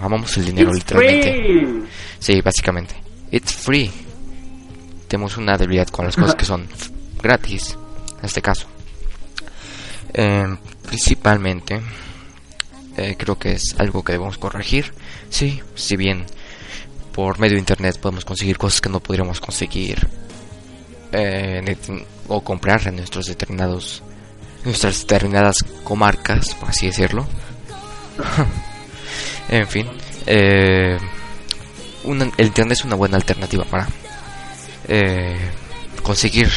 [0.03, 1.33] Amamos el dinero It's literalmente.
[1.33, 1.83] free.
[2.19, 2.95] Sí, básicamente.
[3.31, 3.91] It's free.
[5.09, 6.67] Tenemos una debilidad con las cosas que son
[7.23, 7.77] gratis.
[8.19, 8.67] En este caso.
[10.13, 10.45] Eh,
[10.87, 11.81] principalmente.
[12.97, 14.93] eh, creo que es algo que debemos corregir.
[15.31, 16.27] Sí, si bien
[17.15, 20.07] por medio de internet podemos conseguir cosas que no podríamos conseguir
[21.13, 24.03] eh, det- o comprar en nuestros determinados
[24.65, 27.27] nuestras determinadas comarcas por así decirlo
[29.49, 29.89] en fin
[30.27, 30.99] eh,
[32.05, 33.89] el internet es una buena alternativa para
[34.89, 35.51] eh,
[36.03, 36.51] conseguir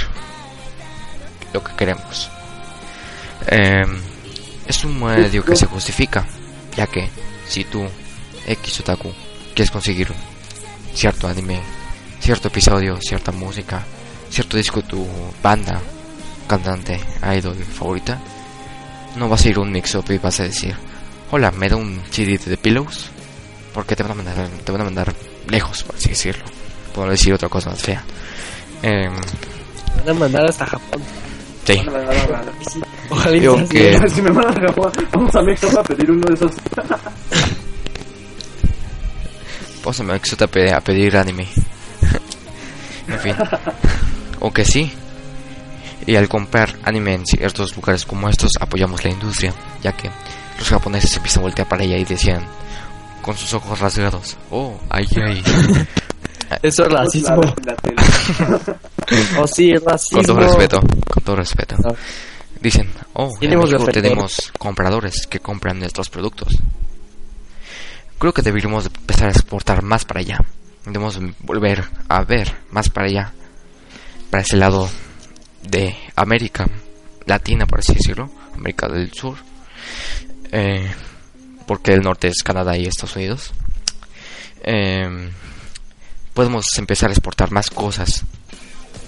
[1.53, 2.29] lo que queremos.
[3.47, 3.85] Eh,
[4.67, 6.25] es un medio que se justifica
[6.75, 7.09] ya que
[7.47, 7.85] si tú
[8.47, 9.11] X otaku
[9.53, 10.11] quieres conseguir
[10.93, 11.61] cierto anime,
[12.19, 13.83] cierto episodio, cierta música,
[14.29, 15.07] cierto disco de tu
[15.41, 15.79] banda,
[16.47, 16.99] cantante,
[17.37, 18.19] idol favorita,
[19.15, 20.75] no vas a ir un mix-up y vas a decir,
[21.31, 23.09] hola, me da un CD de Pillows,
[23.73, 25.13] porque te van a mandar, te van a mandar
[25.49, 26.45] lejos, por así decirlo,
[26.93, 28.03] por no decir otra cosa más fea.
[28.81, 29.13] Em,
[29.97, 31.01] Van a mandar hasta Japón.
[31.65, 31.81] sí,
[32.73, 33.39] Sí.
[33.39, 33.67] Digo así.
[33.69, 36.51] que- Si me mandan a Japón, vamos a México a pedir uno de esos.
[39.83, 41.47] Vamos a Mixup a pedir, a pedir anime.
[43.07, 43.35] en fin.
[44.39, 44.91] O que sí.
[46.07, 50.09] Y al comprar anime en ciertos lugares como estos, apoyamos la industria, ya que
[50.57, 52.45] los japoneses empiezan a voltear para ella y decían,
[53.21, 55.43] con sus ojos rasgados, oh, ay, ay.
[56.61, 57.41] Eso es racismo.
[59.37, 60.17] Oh, sí, es racismo.
[60.17, 61.75] con todo respeto, con todo respeto.
[61.85, 61.93] Ah.
[62.59, 66.57] Dicen, oh, en Tenemos México tenemos compradores que compran nuestros productos.
[68.17, 70.39] Creo que deberíamos empezar a exportar más para allá.
[70.85, 73.33] Debemos volver a ver más para allá.
[74.31, 74.89] Para ese lado
[75.61, 76.65] de América
[77.27, 78.31] Latina, por así decirlo.
[78.55, 79.37] América del Sur.
[80.51, 80.91] Eh,
[81.67, 83.53] porque el norte es Canadá y Estados Unidos.
[84.63, 85.29] Eh,
[86.34, 88.23] podemos empezar a exportar más cosas.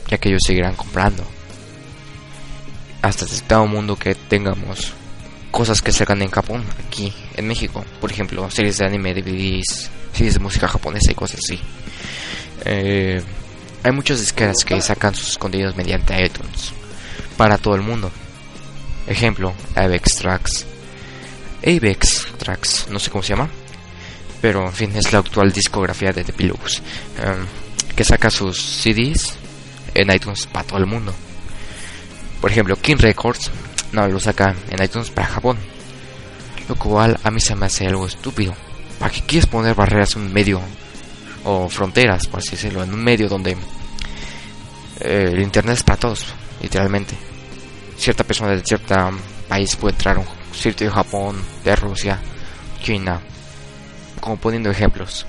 [0.08, 1.24] Ya que ellos seguirán comprando
[3.02, 4.94] hasta todo el mundo que tengamos
[5.52, 7.84] cosas que salgan en Japón, aquí en México.
[8.02, 11.60] Por ejemplo, series de anime, DVDs, series de música japonesa y cosas así.
[12.66, 13.22] Eh,
[13.84, 16.74] hay muchas disqueras que sacan sus contenidos mediante iTunes
[17.38, 18.12] para todo el mundo.
[19.08, 20.66] Ejemplo, Avex Tracks.
[21.68, 23.50] Avex Tracks, no sé cómo se llama.
[24.42, 26.82] Pero en fin, es la actual discografía de The Pillows.
[27.18, 27.46] em,
[27.96, 29.34] que saca sus CDs
[29.96, 31.14] en iTunes para todo el mundo.
[32.40, 33.50] Por ejemplo, King Records
[33.92, 35.58] no lo saca en iTunes para Japón.
[36.70, 38.54] Lo cual a mí se me hace algo estúpido.
[39.00, 40.62] ¿Para qué quieres poner barreras en un medio
[41.44, 43.58] o fronteras, por así decirlo, en un medio donde
[45.00, 47.16] eh, el internet es para todos, literalmente?
[47.98, 48.96] Cierta persona de cierto
[49.48, 50.28] país puede entrar a un
[50.58, 52.20] sitio de Japón, de Rusia,
[52.82, 53.22] China,
[54.20, 55.26] como poniendo ejemplos.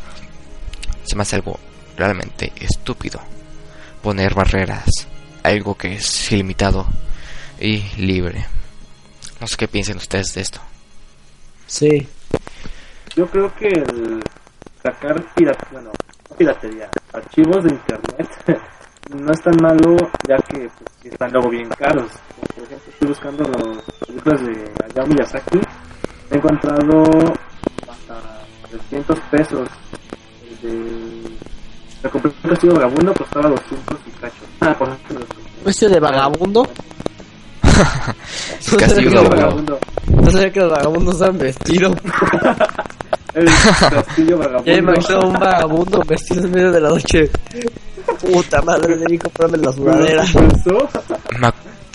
[1.05, 1.59] Se me hace algo
[1.97, 3.21] realmente estúpido
[4.03, 4.89] poner barreras,
[5.43, 6.87] algo que es ilimitado
[7.61, 8.47] y libre.
[9.41, 10.61] No sé qué piensen ustedes de esto.
[11.67, 12.09] Sí.
[13.15, 14.23] Yo creo que el
[14.83, 15.91] sacar pirata, bueno,
[16.31, 18.29] no piratería, archivos de internet
[19.15, 19.97] no es tan malo
[20.29, 22.11] ya que pues, están luego bien caros.
[22.35, 25.61] Como, por ejemplo, estoy buscando los películas de Hayao Miyazaki.
[26.31, 27.03] He encontrado
[27.89, 29.69] hasta 300 pesos.
[30.43, 31.31] El de...
[32.03, 34.45] Me compré un castillo vagabundo, costaba 200 y cacho.
[34.61, 35.27] Ah, por ejemplo.
[35.65, 36.69] ¿Cuestión de vagabundo?
[38.79, 39.79] Castillo vagabundo.
[40.09, 41.91] No sabía que los vagabundos han vestido.
[43.35, 44.63] El castillo Ya vagabundo.
[44.73, 47.31] me imagino un vagabundo vestido en medio de la noche.
[48.21, 50.25] Puta madre, debí comprarme la sudadera.
[51.39, 51.53] Me,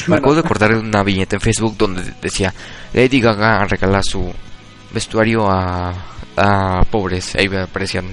[0.08, 2.54] me acabo de acordar de una viñeta en Facebook donde decía
[2.93, 4.32] Lady Gaga regala su
[4.93, 5.93] vestuario a,
[6.38, 7.36] a pobres.
[7.36, 8.06] Ahí aparecían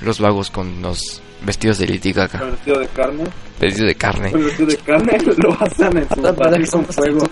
[0.00, 3.24] los vagos con los vestidos de Lady Gaga, vestido de carne.
[3.60, 4.30] vestidos de carne.
[4.34, 7.26] El vestido de carne lo asan en su barril con son fuego.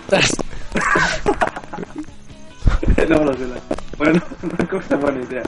[3.09, 3.55] No, no, no.
[3.97, 5.43] Bueno, no creo que sea buena idea.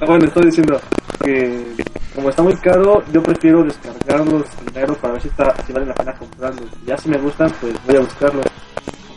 [0.00, 0.80] Ah, bueno, estoy diciendo
[1.24, 1.74] que
[2.20, 5.94] como está muy caro, yo prefiero descargarlos primero para ver si, está, si vale la
[5.94, 6.68] pena comprarlos.
[6.86, 8.44] Ya si me gustan, pues voy a buscarlos.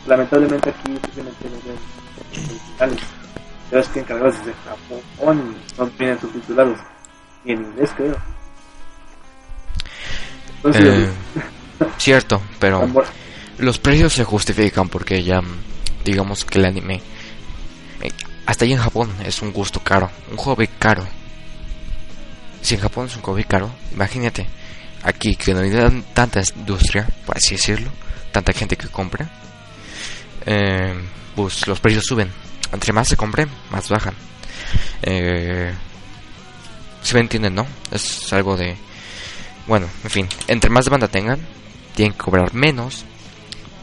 [0.06, 1.78] Lamentablemente aquí simplemente no ven
[2.32, 3.00] originales.
[3.70, 6.78] Ya ves que encargados desde Japón no vienen subtitulados.
[7.44, 8.16] Y en inglés, creo.
[10.56, 11.10] Entonces, Eh,
[11.98, 13.04] cierto, pero amor-
[13.58, 15.42] los precios se justifican porque ya
[16.04, 17.02] digamos que el anime
[18.00, 18.10] eh,
[18.46, 21.06] hasta ahí en Japón es un gusto caro, un hobby caro.
[22.64, 24.46] Si en Japón es un hobby caro, imagínate
[25.02, 27.90] aquí que no hay tan- tanta industria, por así decirlo,
[28.32, 29.28] tanta gente que compra,
[30.46, 30.94] eh,
[31.36, 32.30] pues los precios suben.
[32.72, 34.14] Entre más se compre, más bajan.
[35.02, 35.72] Eh,
[37.02, 37.66] si me entienden, ¿no?
[37.90, 38.76] Es algo de...
[39.66, 41.38] Bueno, en fin, entre más demanda tengan,
[41.94, 43.04] tienen que cobrar menos.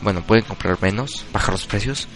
[0.02, 2.08] Bueno, pueden comprar menos, bajar los precios,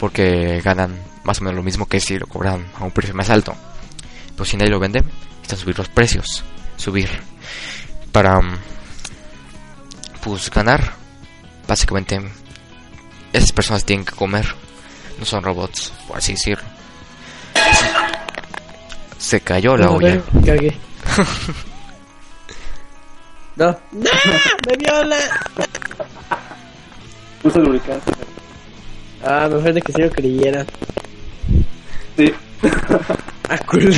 [0.00, 3.30] porque ganan más o menos lo mismo que si lo cobran a un precio más
[3.30, 3.54] alto.
[4.36, 5.02] Pues si nadie lo vende,
[5.48, 6.44] están subir los precios,
[6.76, 7.08] subir
[8.12, 8.58] para mm,
[10.22, 10.92] pues ganar.
[11.66, 12.20] Básicamente,
[13.32, 14.46] esas personas tienen que comer,
[15.18, 16.64] no son robots, por así decirlo.
[19.16, 20.22] Se cayó la olla.
[20.44, 20.76] cagué.
[23.56, 23.76] No.
[23.90, 24.10] ¡No!
[24.68, 25.16] ¡Me viola!
[27.42, 28.12] Puso lubricante.
[29.24, 30.64] Ah, mejor de que si lo creyera.
[32.16, 32.32] Sí.
[33.48, 33.92] Ah, cool.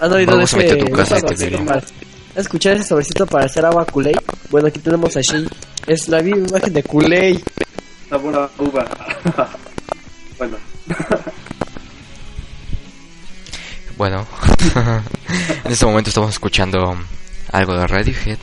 [0.00, 3.26] ¿Han oído de Vamos a meter tu casa ese este para- ¿Has escuchado ese sobrecito
[3.26, 4.16] para hacer agua Kool-Aid?
[4.50, 5.48] Bueno, aquí tenemos a Shay.
[5.86, 7.40] Es la misma imagen de Kool-Aid.
[8.08, 8.86] Sabor a uva.
[10.38, 10.56] bueno.
[13.96, 14.26] Bueno,
[15.64, 16.96] en este momento estamos escuchando
[17.52, 18.38] algo de Radiohead.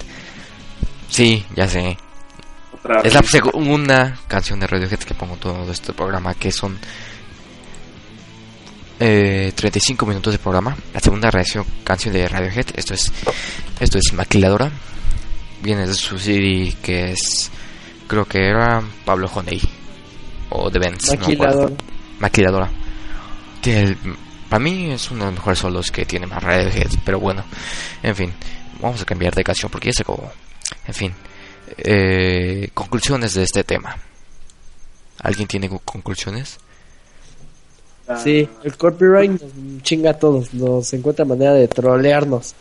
[1.09, 1.97] Sí, ya sé.
[2.73, 3.31] Otra Es la vez.
[3.31, 6.77] segunda canción de Radiohead que pongo todo este programa, que son
[8.99, 10.75] eh, 35 minutos de programa.
[10.93, 12.67] La segunda reacción, canción de Radiohead.
[12.75, 13.11] Esto es,
[13.79, 14.71] esto es Maquiladora.
[15.61, 17.49] Viene de su CD que es,
[18.07, 19.61] creo que era Pablo Honey
[20.49, 21.09] o The Benz.
[21.69, 21.75] no.
[22.19, 22.69] Maquiladora.
[23.61, 23.97] Tiene el-
[24.49, 27.43] para mí es uno de los mejores solos que tiene más Radiohead, pero bueno,
[28.01, 28.33] en fin,
[28.81, 30.31] vamos a cambiar de canción porque ya se acabó.
[30.87, 31.13] En fin,
[31.77, 33.97] eh, conclusiones de este tema.
[35.19, 36.59] ¿Alguien tiene co- conclusiones?
[38.07, 40.53] Ah, Sí, el copyright nos chinga a todos.
[40.53, 42.53] Nos encuentra manera de trolearnos.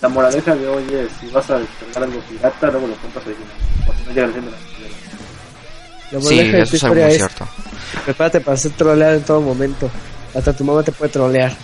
[0.00, 3.50] La moraleja de hoy es: si vas a descargar algo pirata, luego lo compras original.
[3.86, 4.50] Porque no llega siendo
[6.12, 7.48] la Sí, de eso tu es algo historia muy es, cierto.
[8.04, 9.90] prepárate para ser troleado en todo momento.
[10.34, 11.56] Hasta tu mamá te puede trolear.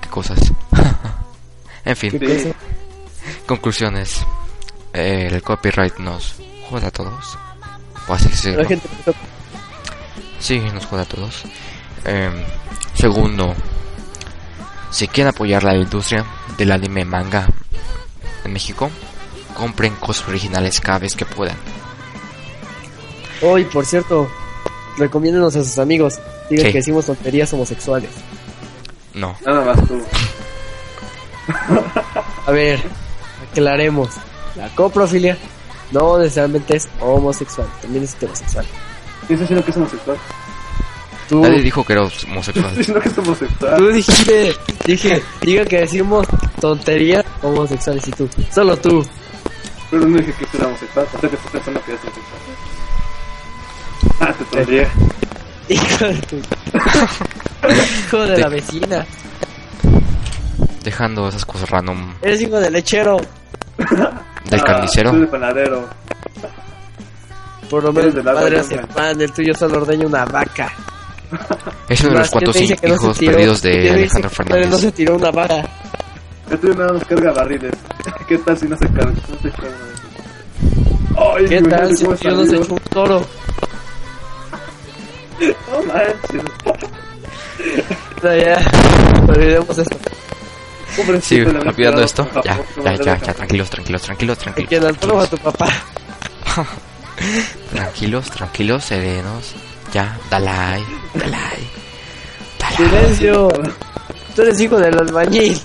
[0.00, 0.38] ¿Qué cosas?
[1.84, 2.44] en fin, ¿Qué Sí.
[2.48, 2.56] cosa?
[3.46, 4.24] conclusiones.
[4.92, 6.34] Eh, el copyright nos
[6.68, 7.38] joda a todos.
[8.08, 8.66] O así decirlo.
[10.40, 11.42] Sí, nos joda a todos.
[12.04, 12.32] Em,
[12.94, 13.54] segundo,
[14.90, 16.24] si quieren apoyar la industria
[16.56, 17.48] del anime manga
[18.44, 18.90] en México,
[19.54, 21.56] compren cosas originales cada vez que puedan.
[23.42, 24.28] Hoy, por cierto,
[24.98, 26.18] recomiéndenos a sus amigos.
[26.48, 26.72] Digan Sí.
[26.72, 28.10] que decimos tonterías homosexuales.
[29.14, 30.00] No, Nada más tú.
[32.46, 32.80] A ver,
[33.50, 34.10] aclaremos.
[34.56, 35.36] La coprofilia
[35.90, 38.66] no necesariamente es homosexual, también es heterosexual.
[39.26, 40.16] ¿Quién está diciendo que es homosexual?
[41.28, 42.76] Tú, nadie dijo que era Estoy homosexual.
[42.76, 43.76] diciendo que es homosexual.
[43.76, 44.54] tú dijiste,
[44.84, 46.26] dije, diga que decimos
[46.60, 49.04] tonterías homosexuales y tú, solo tú.
[49.90, 51.06] Pero no dije que era homosexual.
[51.14, 52.00] O sea que estás pensando que es
[54.18, 54.34] homosexual.
[54.50, 54.88] te sonríe.
[55.68, 56.36] Hijo de tu.
[58.06, 59.04] hijo de la vecina.
[60.84, 63.16] Dejando esas cosas random Eres hijo del lechero.
[63.76, 65.28] del Ah, carnicero.
[65.30, 65.88] panadero.
[67.70, 70.72] Por lo menos la padre hace pan, el tuyo solo ordeña una vaca.
[71.88, 73.32] Es uno de los Más, ¿quién cuantos que no hijos tiró?
[73.32, 74.80] perdidos de ¿Quién te dice Alejandro que padre no Fernández.
[74.80, 75.68] se tiró una vaca.
[76.50, 77.72] El tuyo nada más carga barriles.
[78.28, 79.12] ¿Qué tal si no se carga?
[79.12, 79.76] No se carga
[81.36, 82.62] Ay, ¿Qué tal si ¿cómo el tuyo no se salió?
[82.64, 83.26] echó un toro?
[85.70, 86.42] No manches.
[88.22, 88.58] No, ya.
[89.28, 89.96] Olvidemos esto.
[91.20, 92.28] Sí, olvidando esto.
[92.44, 94.68] Ya, ya, ya, ya, tranquilos, tranquilos, tranquilos, ¿Y tranquilos.
[94.70, 95.68] quién al toro a tu papá?
[97.72, 99.54] Tranquilos, tranquilos, serenos.
[99.92, 100.84] Ya, dale ahí.
[101.14, 101.36] Dale.
[102.76, 103.48] Silencio.
[104.34, 105.58] Tú eres hijo del albañil.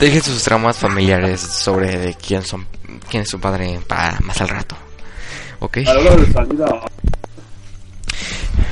[0.00, 2.66] Dejen sus tramas familiares sobre de quién son,
[3.08, 4.76] quién es su padre para más al rato.
[5.60, 5.78] ¿Ok?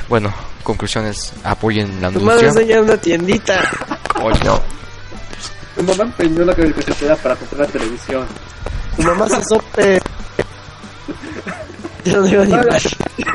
[0.09, 0.33] Bueno,
[0.63, 1.33] conclusiones.
[1.43, 2.63] Apoyen la Tu madre industria.
[2.77, 3.71] enseña una tiendita.
[4.13, 4.61] Coño.
[5.77, 8.25] Mi mamá empeñó la caricatura para comprar la televisión.
[8.97, 10.01] Tu mamá se sope.
[12.03, 12.51] Yo no digo ni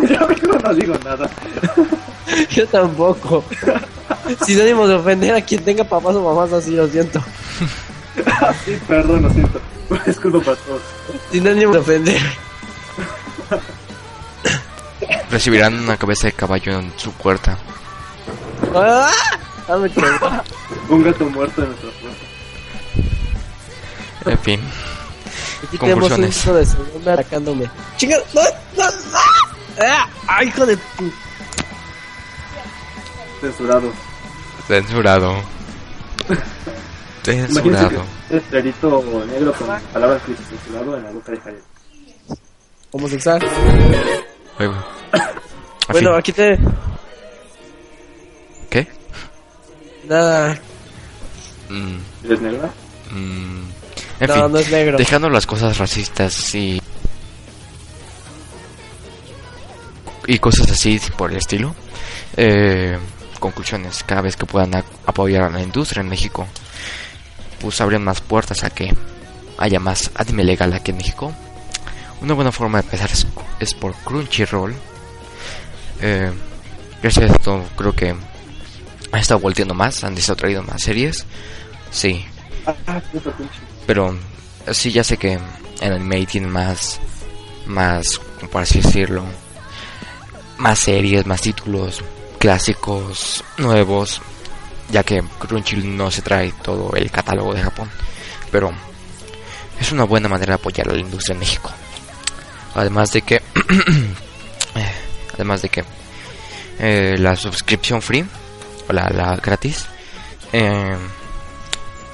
[0.09, 1.31] ya mejor no digo nada.
[2.51, 3.45] Yo tampoco.
[4.45, 7.23] Sinónimo de ofender a quien tenga papás o mamás así, lo siento.
[8.65, 9.61] sí, perdón, lo siento.
[10.07, 10.83] Es culpa para todos.
[11.31, 12.23] Sinónimo de ofender.
[15.31, 17.59] Recibirán una cabeza de caballo en su puerta.
[18.75, 19.11] ¡Ah!
[20.89, 22.19] Un gato muerto en nuestra puerta.
[24.27, 24.61] En fin.
[25.73, 27.70] Aquí tenemos un hijo de segunda atacándome.
[27.97, 28.16] ¡Chica!
[28.35, 28.43] ¡No!
[28.43, 28.85] ¡No!
[28.85, 28.97] ¡No!
[29.81, 30.07] ¡Ah!
[30.29, 31.11] ¡Ay, hijo de tu!
[33.41, 33.91] Censurado.
[34.68, 35.35] Censurado.
[37.25, 38.05] Censurado.
[38.29, 41.62] que el perito negro con palabras que censurado en la boca de Javier.
[42.91, 43.41] Homosexual.
[45.89, 46.59] Bueno, fin, aquí te.
[48.70, 48.87] ¿Qué?
[50.05, 50.59] Nada.
[51.68, 52.70] Mm, ¿Eres negra?
[53.11, 53.82] mm,
[54.23, 54.53] en No, fin.
[54.53, 54.97] no es negro.
[54.99, 56.81] Dejando las cosas racistas y.
[60.27, 61.75] y cosas así por el estilo.
[62.37, 62.99] Eh,
[63.41, 66.47] conclusiones: cada vez que puedan a- apoyar a la industria en México,
[67.61, 68.95] pues abren más puertas a que
[69.59, 71.33] haya más anime legal aquí en México.
[72.20, 73.27] Una buena forma de empezar es,
[73.59, 74.75] es por Crunchyroll.
[76.01, 76.31] Eh,
[77.03, 78.14] gracias a esto, creo que
[79.11, 81.27] ha estado volteando más, han estado trayendo más series.
[81.91, 82.25] Sí,
[82.64, 83.01] Ah.
[83.87, 84.16] Pero
[84.72, 85.33] sí, ya sé que
[85.80, 87.01] en anime tienen más,
[87.66, 88.20] más,
[88.51, 89.24] por así decirlo,
[90.59, 92.03] más series, más títulos
[92.39, 94.20] clásicos, nuevos,
[94.91, 97.89] ya que Crunchyroll no se trae todo el catálogo de Japón,
[98.51, 98.72] pero
[99.80, 101.70] es una buena manera de apoyar a la industria en México.
[102.74, 103.37] Además de que,
[104.74, 104.93] eh,
[105.35, 105.85] además de que
[106.78, 108.24] eh, la suscripción free
[108.89, 109.87] o la, la gratis,
[110.53, 110.97] eh,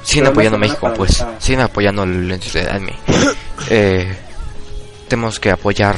[0.03, 2.97] siguen Pero no apoyando a México, pues, siguen apoyando del anime.
[3.71, 4.17] Eh,
[5.09, 5.97] tenemos que apoyar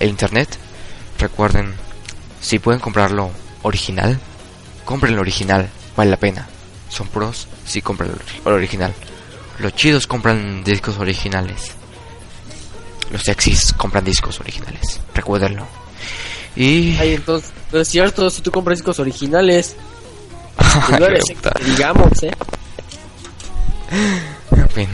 [0.00, 0.48] el internet.
[1.18, 1.72] Recuerden,
[2.40, 3.30] si pueden comprarlo
[3.62, 4.18] original,
[4.84, 6.48] compren el original, vale la pena.
[6.88, 8.92] Son pros, si compran el el original.
[9.60, 11.72] Los chidos compran discos originales.
[13.12, 15.00] Los sexys compran discos originales.
[15.14, 15.66] Recuérdenlo.
[16.56, 16.96] Y.
[16.96, 19.76] Ay, entonces, no es cierto, si tú compras discos originales,
[20.58, 22.32] Ay, no eres sexy, digamos, eh.
[23.90, 24.88] En fin.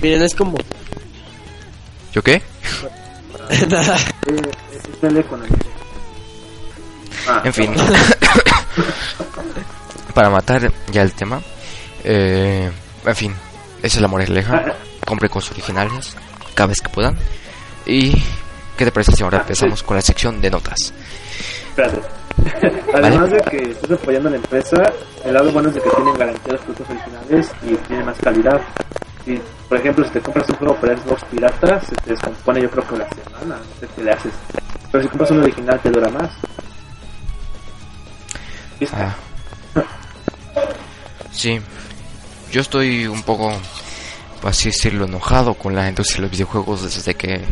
[0.00, 0.56] Miren, es como.
[2.12, 2.42] ¿Yo qué?
[3.68, 3.96] Nada.
[4.26, 4.50] El...
[7.28, 7.72] Ah, En fin.
[10.14, 11.40] Para matar ya el tema.
[12.04, 12.70] Eh,
[13.06, 13.34] en fin.
[13.82, 14.64] Esa es la moraleja.
[15.06, 16.16] Compre cosas originales
[16.54, 17.16] cada vez que puedan.
[17.86, 18.12] Y.
[18.76, 20.92] ¿Qué te parece si ahora empezamos con la sección de notas?
[21.68, 22.00] Espérate.
[22.94, 24.76] Además de que estás apoyando a la empresa,
[25.24, 28.18] el lado bueno es de que tienen garantía de los productos originales y tienen más
[28.18, 28.60] calidad.
[29.26, 32.70] Y, por ejemplo, si te compras un juego para Xbox pirata, se te descompone yo
[32.70, 34.32] creo que una semana, no sé qué le haces.
[34.90, 36.30] Pero si compras un original te dura más.
[38.92, 39.14] Ah.
[41.30, 41.60] Sí.
[42.50, 43.52] Yo estoy un poco,
[44.42, 47.42] así decirlo, enojado con la industria de los videojuegos desde que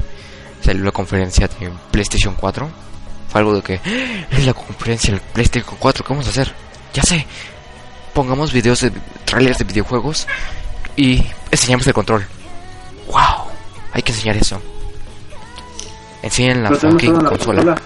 [0.61, 2.90] salió la conferencia de PlayStation 4.
[3.31, 4.27] Fue algo de que "¡Ah!
[4.37, 6.53] es la conferencia del PlayStation 4, ¿qué vamos a hacer?
[6.93, 7.27] Ya sé.
[8.15, 8.91] Pongamos videos de
[9.25, 10.27] trailers de videojuegos
[10.97, 12.27] y enseñamos el control.
[13.07, 13.47] Wow,
[13.93, 14.61] hay que enseñar eso.
[16.23, 17.31] Enseñen la fucking consola.
[17.31, 17.83] consola.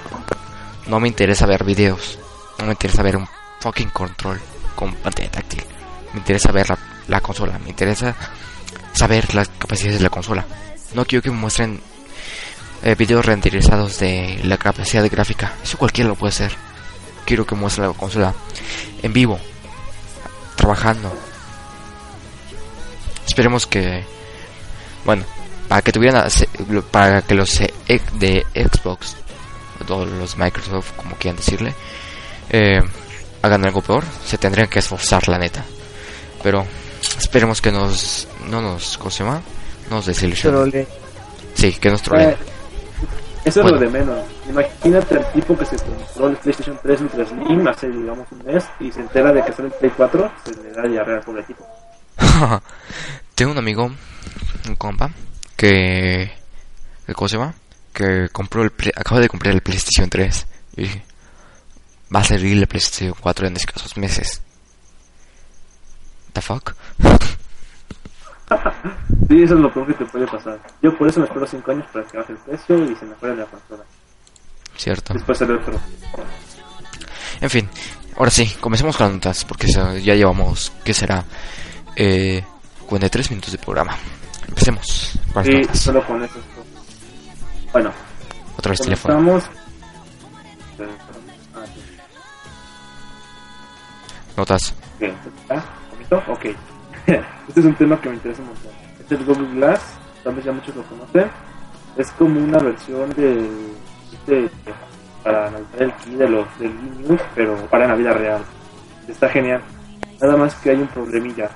[0.87, 2.19] No me interesa ver videos.
[2.59, 3.29] No me interesa ver un
[3.61, 4.41] fucking control
[4.75, 5.63] con pantalla táctil.
[6.13, 6.79] Me interesa ver la,
[7.09, 7.59] la consola.
[7.59, 8.15] Me interesa
[8.93, 10.45] saber las capacidades de la consola.
[10.95, 11.81] No quiero que me muestren
[12.85, 15.55] eh, videos renderizados de la capacidad de gráfica.
[15.63, 16.53] Eso cualquiera lo puede hacer.
[17.25, 18.35] Quiero que muestre la consola
[19.03, 19.39] en vivo,
[20.55, 21.11] trabajando.
[23.27, 24.05] Esperemos que,
[25.07, 25.25] bueno,
[25.67, 26.29] para que tuvieran,
[26.91, 27.73] para que los eh,
[28.19, 29.17] de Xbox,
[29.87, 31.75] todos los Microsoft, como quieran decirle,
[32.51, 32.83] eh,
[33.41, 35.65] hagan algo peor, se tendrían que esforzar, la neta.
[36.43, 36.67] Pero
[37.19, 39.41] esperemos que nos, no nos, ¿cómo se llama?
[39.89, 40.87] Nos desilusionen.
[41.55, 42.31] Sí, que nos troleen.
[42.31, 42.54] Eh,
[43.45, 44.19] eso es lo de menos.
[44.49, 48.65] Imagínate el tipo que se compró el PlayStation 3 Ultra Slim hace, digamos, un mes
[48.81, 51.45] y se entera de que sale el Play 4, se le da diarrea por el
[51.45, 51.67] tipo.
[53.35, 53.91] Tengo un amigo,
[54.69, 55.11] un compa,
[55.57, 56.33] que.
[57.15, 57.55] ¿Cómo se llama?
[57.93, 58.73] Que compró el.
[58.97, 60.87] Acaba de comprar el PlayStation 3 y
[62.15, 64.41] va a salir el PlayStation 4 en escasos meses.
[66.33, 66.75] ¿The fuck?
[69.29, 70.59] sí, eso es lo peor que te puede pasar.
[70.83, 73.37] Yo por eso me espero 5 años para que baje el precio y se mejore
[73.37, 73.83] la consola.
[74.77, 75.15] Cierto.
[75.15, 75.81] Después el otro.
[77.41, 77.69] En fin,
[78.17, 81.25] ahora sí, comencemos con las notas, porque ya llevamos, ¿qué será?
[81.97, 82.45] Eh,
[82.87, 83.97] 43 minutos de programa.
[84.49, 85.19] Empecemos.
[85.43, 86.39] Sí, solo con eso.
[87.73, 87.91] Bueno.
[88.57, 89.41] Otra vez teléfono.
[94.37, 94.75] Notas.
[94.99, 95.15] Bien,
[96.29, 96.47] Ok.
[97.49, 98.51] este es un tema que me interesa un.
[99.01, 99.81] Este es Google Glass,
[100.23, 101.31] tal vez ya muchos lo conocen.
[101.97, 103.49] Es como una versión de,
[104.27, 104.51] de
[105.23, 108.43] para analizar el key de los del News, pero para la vida real.
[109.09, 109.61] Está genial.
[110.21, 111.51] Nada más que hay un problemilla.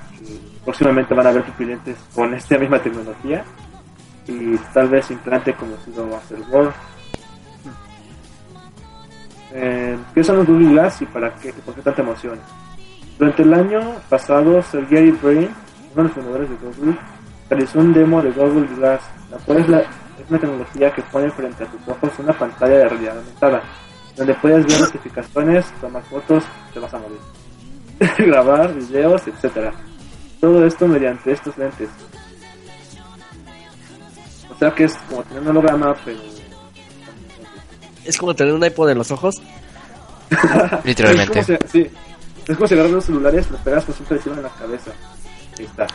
[0.63, 3.43] próximamente van a haber clientes con esta misma tecnología
[4.27, 6.05] y tal vez implante como sido
[6.51, 6.73] Word.
[9.51, 11.51] Eh, ¿Qué son los Google Glass y para qué?
[11.53, 12.39] ¿Por qué tanta emoción?
[13.19, 15.49] Durante el año pasado, Sergey Brin,
[15.93, 16.97] uno de los fundadores de Google,
[17.49, 21.29] realizó un demo de Google Glass, la cual es, la, es una tecnología que pone
[21.31, 23.61] frente a tus ojos una pantalla de realidad aumentada,
[24.15, 27.17] donde puedes ver notificaciones, tomar fotos, te vas a morir,
[28.25, 29.73] grabar videos, etcétera.
[30.39, 31.89] Todo esto mediante estos lentes.
[34.49, 36.19] O sea que es como tener un holograma, pero...
[38.05, 39.41] Es como tener un iPod en los ojos.
[40.85, 41.43] Literalmente.
[41.67, 41.89] sí,
[42.49, 44.91] es como si agarras los celulares, los pegas con un encima en la cabeza.
[45.57, 45.87] Ahí está.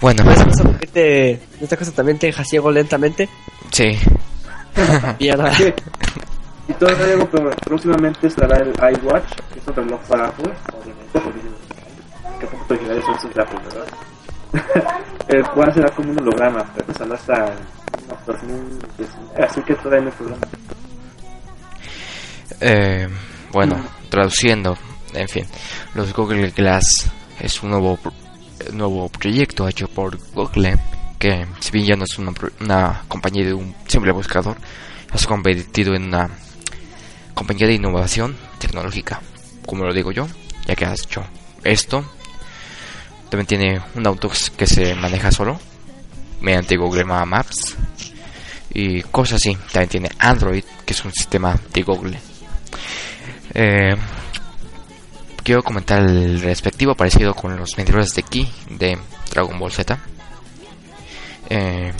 [0.00, 0.22] Bueno.
[0.94, 3.26] En esta cosa también te deja ciego lentamente.
[3.70, 3.98] Sí.
[5.18, 5.50] Mierda.
[6.68, 11.20] y todo luego, pero próximamente estará el iWatch, que es un reloj para Apple, obviamente,
[11.20, 11.40] porque
[12.38, 13.86] que poco originales son sus Apple, ¿verdad?
[15.28, 17.54] el cual será como un holograma, pero saldrá hasta
[18.04, 20.46] unos 2019, así que todavía no hay problema.
[22.60, 23.08] Eh,
[23.52, 23.82] bueno,
[24.12, 24.76] traduciendo,
[25.14, 25.46] en fin,
[25.94, 27.10] los Google Glass
[27.40, 27.98] es un nuevo,
[28.74, 30.78] nuevo proyecto hecho por Google
[31.18, 34.58] que si bien ya no es una, compañía de un simple buscador,
[35.10, 36.28] ha convertido en una
[37.32, 39.22] compañía de innovación tecnológica,
[39.64, 40.28] como lo digo yo,
[40.66, 41.24] ya que has hecho
[41.64, 42.04] esto.
[43.30, 45.58] También tiene un auto que se maneja solo
[46.42, 47.76] mediante Google Maps
[48.74, 49.56] y cosas así.
[49.72, 52.18] También tiene Android, que es un sistema de Google.
[53.54, 53.96] Eh,
[55.42, 58.98] quiero comentar el respectivo parecido con los vendedores de Ki de
[59.30, 59.98] Dragon Ball Z.
[61.50, 61.92] Eh,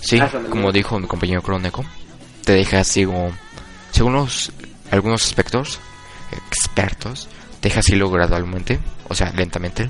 [0.00, 1.84] sí, ah, como dijo mi compañero Croneco,
[2.44, 3.06] te deja así
[3.90, 4.52] según los,
[4.90, 5.80] algunos aspectos,
[6.48, 7.28] expertos,
[7.60, 9.88] te deja así gradualmente, o sea, lentamente.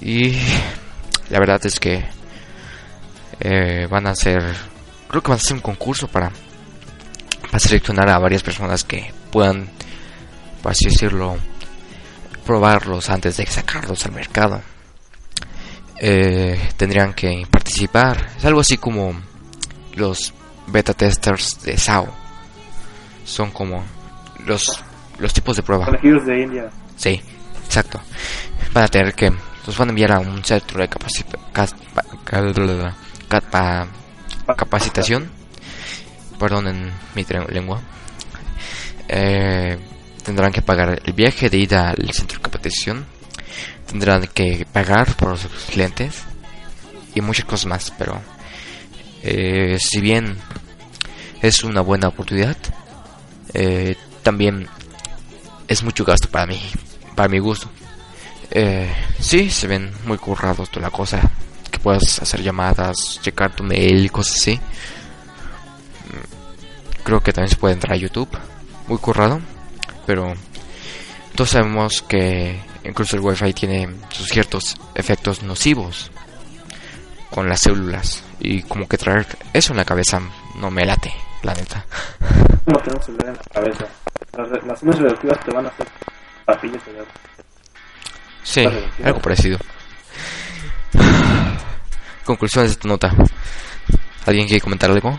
[0.00, 0.38] Y
[1.28, 2.04] la verdad es que
[3.40, 4.42] eh, van a hacer,
[5.08, 6.30] creo que van a hacer un concurso para,
[7.42, 9.68] para seleccionar a varias personas que puedan,
[10.62, 11.36] por así decirlo,
[12.44, 14.60] probarlos antes de sacarlos al mercado.
[15.98, 18.30] Eh, tendrían que participar.
[18.36, 19.14] Es algo así como
[19.94, 20.32] los
[20.66, 22.08] beta testers de SAO.
[23.24, 23.84] Son como
[24.46, 24.82] los,
[25.18, 25.86] los tipos de prueba.
[26.02, 26.70] de India.
[26.96, 27.20] Sí,
[27.64, 28.00] exacto.
[28.72, 29.32] Van a tener que.
[29.66, 30.88] Los van a enviar a un centro de
[34.56, 35.30] capacitación.
[36.38, 37.80] Perdonen mi lengua.
[39.06, 39.78] Eh,
[40.22, 43.06] tendrán que pagar el viaje de ida al centro de capacitación,
[43.86, 46.22] tendrán que pagar por los clientes
[47.14, 48.20] y muchas cosas más, pero
[49.22, 50.36] eh, si bien
[51.42, 52.56] es una buena oportunidad,
[53.54, 54.68] eh, también
[55.66, 56.60] es mucho gasto para mí,
[57.14, 57.68] para mi gusto.
[58.50, 61.20] Eh, sí, se ven muy currados toda la cosa,
[61.70, 64.56] que puedas hacer llamadas, checar tu mail cosas así.
[66.06, 68.28] Mm, creo que también se puede entrar a YouTube,
[68.88, 69.40] muy currado
[70.06, 70.34] pero
[71.34, 76.10] todos sabemos que incluso el wifi tiene sus ciertos efectos nocivos.
[77.30, 80.20] con las células y como que traer eso en la cabeza
[80.56, 81.12] no me late,
[81.42, 81.84] la neta.
[82.66, 83.86] No tenemos celular en la cabeza.
[84.66, 85.86] Las, ondas radioactivas te van a hacer
[86.44, 87.04] papillas de.
[88.42, 88.64] Sí,
[89.04, 89.58] algo parecido.
[92.24, 93.12] Conclusiones de tu nota.
[94.26, 95.18] ¿Alguien quiere comentar algo?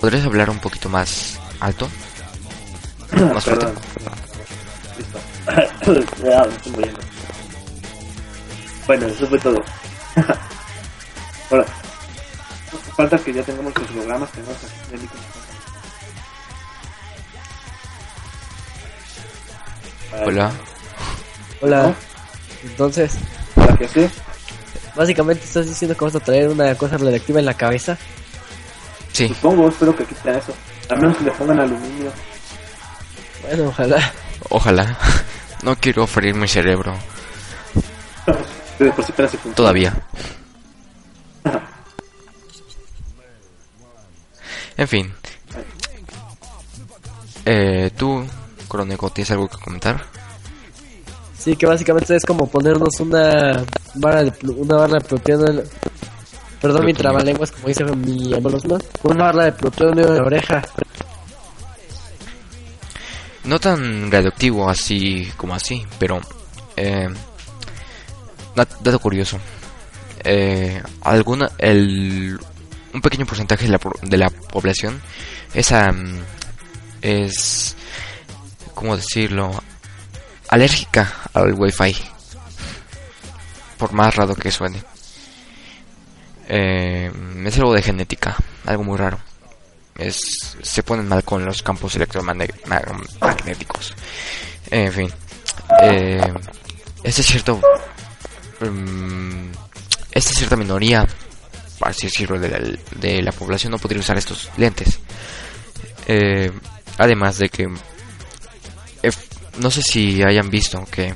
[0.00, 1.88] ¿Podrías hablar un poquito más alto?
[3.34, 3.66] Más fuerte.
[4.98, 5.18] Listo.
[6.24, 7.00] Ya, me estoy muriendo.
[8.86, 9.62] Bueno, eso fue todo.
[11.50, 11.64] Ahora,
[12.96, 14.68] falta que ya tengamos los programas, micrófono.
[20.10, 20.52] Para- Hola.
[21.60, 21.94] Hola.
[22.64, 23.12] Entonces,
[23.54, 24.08] Para que sí.
[24.96, 27.96] básicamente estás diciendo que vas a traer una cosa radioactiva en la cabeza.
[29.12, 30.54] Sí, Supongo, espero que quiten eso.
[30.90, 32.10] A menos que le pongan aluminio.
[33.42, 34.12] Bueno, ojalá.
[34.50, 34.98] ojalá.
[35.60, 36.96] No quiero ferir mi cerebro
[38.78, 39.12] Pero por si
[39.56, 39.92] todavía.
[44.76, 45.12] En fin.
[47.44, 48.24] Eh, ¿Tú,
[48.68, 50.04] Crónico, tienes algo que comentar?
[51.36, 55.62] Sí, que básicamente es como ponernos una barra de una barra de la-
[56.60, 58.78] Perdón mi trabalenguas, como dice mi abuelo ¿no?
[59.04, 60.62] Una barra de plutonio en la oreja.
[63.44, 66.20] No tan radioactivo así como así, pero...
[66.76, 67.08] Eh,
[68.54, 69.38] dat- dato curioso.
[70.24, 72.38] Eh, alguna, el,
[72.92, 75.00] un pequeño porcentaje de la, de la población
[75.54, 76.20] es, am,
[77.00, 77.76] es,
[78.74, 79.50] ¿cómo decirlo?
[80.48, 81.96] Alérgica al wifi.
[83.78, 84.82] Por más raro que suene.
[86.50, 87.12] Eh,
[87.44, 88.34] es algo de genética,
[88.64, 89.18] algo muy raro.
[89.96, 93.94] Es, se ponen mal con los campos electromagnéticos.
[94.70, 95.12] En fin.
[95.82, 96.32] Eh,
[97.02, 97.60] este cierto...
[98.60, 99.50] mm,
[100.12, 101.06] esta cierta minoría,
[101.82, 102.58] así decirlo, de la,
[102.96, 104.98] de la población no podría usar estos lentes.
[106.06, 106.50] Eh,
[106.96, 107.68] además de que...
[109.02, 109.10] eh,
[109.58, 111.14] no sé si hayan visto que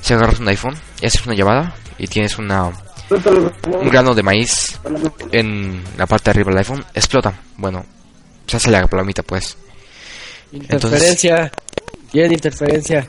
[0.00, 2.70] si agarras un iPhone y haces una llamada y tienes una,
[3.10, 4.78] un grano de maíz
[5.32, 7.32] en la parte de arriba del iPhone, explota.
[7.56, 7.84] Bueno,
[8.46, 9.56] se hace la palomita pues.
[10.52, 11.50] Interferencia.
[12.12, 13.06] Bien, interferencia.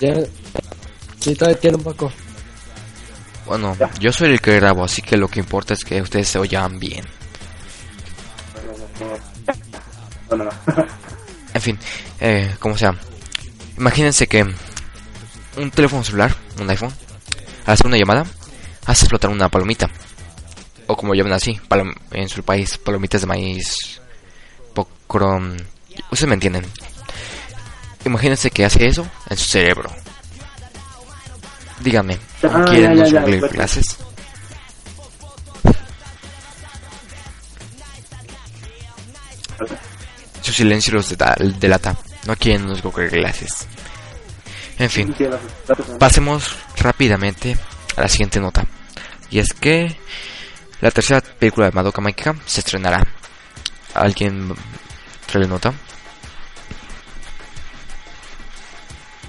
[0.00, 0.14] Ya.
[1.20, 2.12] Sí, todavía tiene un poco.
[3.46, 6.38] Bueno, yo soy el que grabo, así que lo que importa es que ustedes se
[6.38, 7.04] oyan bien.
[11.54, 11.78] En fin,
[12.20, 12.94] eh, como sea.
[13.78, 14.46] Imagínense que
[15.56, 16.92] un teléfono celular, un iPhone,
[17.64, 18.24] al hacer una llamada,
[18.86, 19.88] hace explotar una palomita.
[20.86, 24.00] O como llaman así, palom- en su país, palomitas de maíz,
[24.74, 25.56] pocrom...
[26.10, 26.64] Ustedes me entienden.
[28.04, 29.90] Imagínense que hace eso en su cerebro.
[31.80, 33.48] Díganme, ¿no Ah, quieren ya, Google.
[33.48, 33.96] Glasses?
[40.42, 41.14] Su silencio los
[41.58, 41.96] delata.
[42.26, 43.66] No quieren unos Google Glasses.
[44.78, 45.14] En fin,
[45.98, 47.56] pasemos rápidamente
[47.96, 48.66] a la siguiente nota.
[49.30, 49.96] Y es que
[50.80, 53.06] la tercera película de Madoka Mágica se estrenará.
[53.94, 54.54] ¿Alguien
[55.26, 55.72] trae la nota?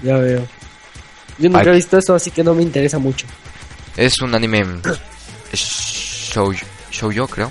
[0.02, 0.46] Ya veo.
[1.38, 3.26] Yo nunca he visto eso, así que no me interesa mucho.
[3.96, 4.64] Es un anime
[5.54, 6.52] show,
[6.90, 7.50] shoujo, creo.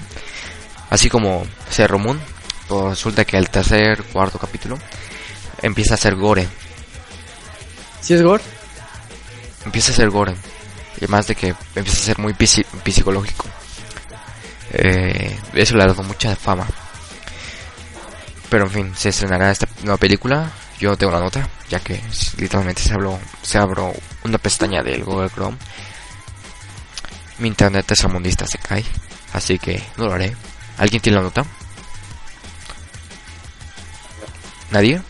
[0.89, 2.20] Así como Zero Moon.
[2.68, 4.78] Pero resulta que el tercer, cuarto capítulo
[5.62, 6.48] empieza a ser gore.
[8.08, 8.41] ¿Sí es gore?
[9.66, 10.32] Empieza a ser gore.
[10.95, 13.45] Y además de que empieza a ser muy psi- psicológico.
[14.72, 16.66] Eh, eso le ha dado mucha fama.
[18.49, 20.49] Pero en fin, se estrenará esta nueva película.
[20.80, 22.01] Yo no tengo la nota, ya que
[22.38, 23.93] literalmente se abrió, se abrió
[24.24, 25.58] una pestaña del Google Chrome.
[27.39, 28.86] Mi internet tercermundista se cae,
[29.34, 30.34] así que no lo haré.
[30.78, 31.43] ¿Alguien tiene la nota?
[34.72, 35.01] ¿Nadie?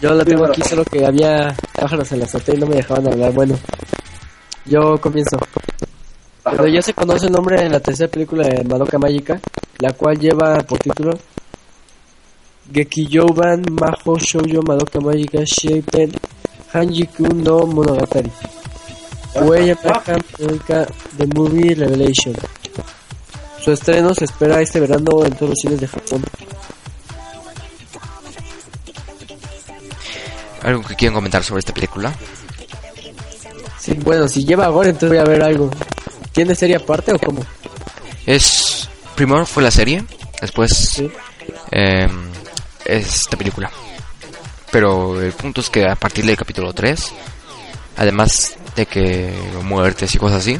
[0.00, 3.12] Yo la tengo aquí, solo que había pájaros en la azotea y no me dejaban
[3.12, 3.32] hablar.
[3.32, 3.58] Bueno,
[4.64, 5.38] yo comienzo.
[6.44, 9.40] Pero ya se conoce el nombre de la tercera película de Madoka Mágica,
[9.80, 11.18] la cual lleva por título
[12.72, 16.12] Gekijouban Maho Shoujo Madoka Magica Sheipen
[16.72, 18.30] Hanji-kun no Monogatari.
[19.34, 19.76] Huella
[20.06, 20.86] America
[21.16, 22.34] The Movie Revelation.
[23.60, 26.22] Su estreno se espera este verano en todos los cines de Japón.
[30.62, 32.12] ¿Algo que quieran comentar sobre esta película?
[33.80, 35.70] Sí, bueno, si lleva ahora entonces voy a ver algo.
[36.32, 37.44] ¿Tiene serie aparte o cómo?
[38.26, 38.88] Es.
[39.14, 40.04] Primero fue la serie,
[40.40, 41.10] después Sí.
[41.72, 42.08] eh,
[42.84, 43.70] esta película.
[44.70, 47.12] Pero el punto es que a partir del capítulo 3,
[47.96, 49.32] además de que
[49.64, 50.54] muertes y cosas así,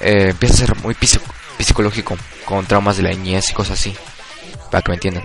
[0.00, 1.22] eh, empieza a ser muy psico-
[1.58, 3.94] psicológico, con traumas de la niñez y cosas así.
[4.70, 5.24] Para que me entiendan.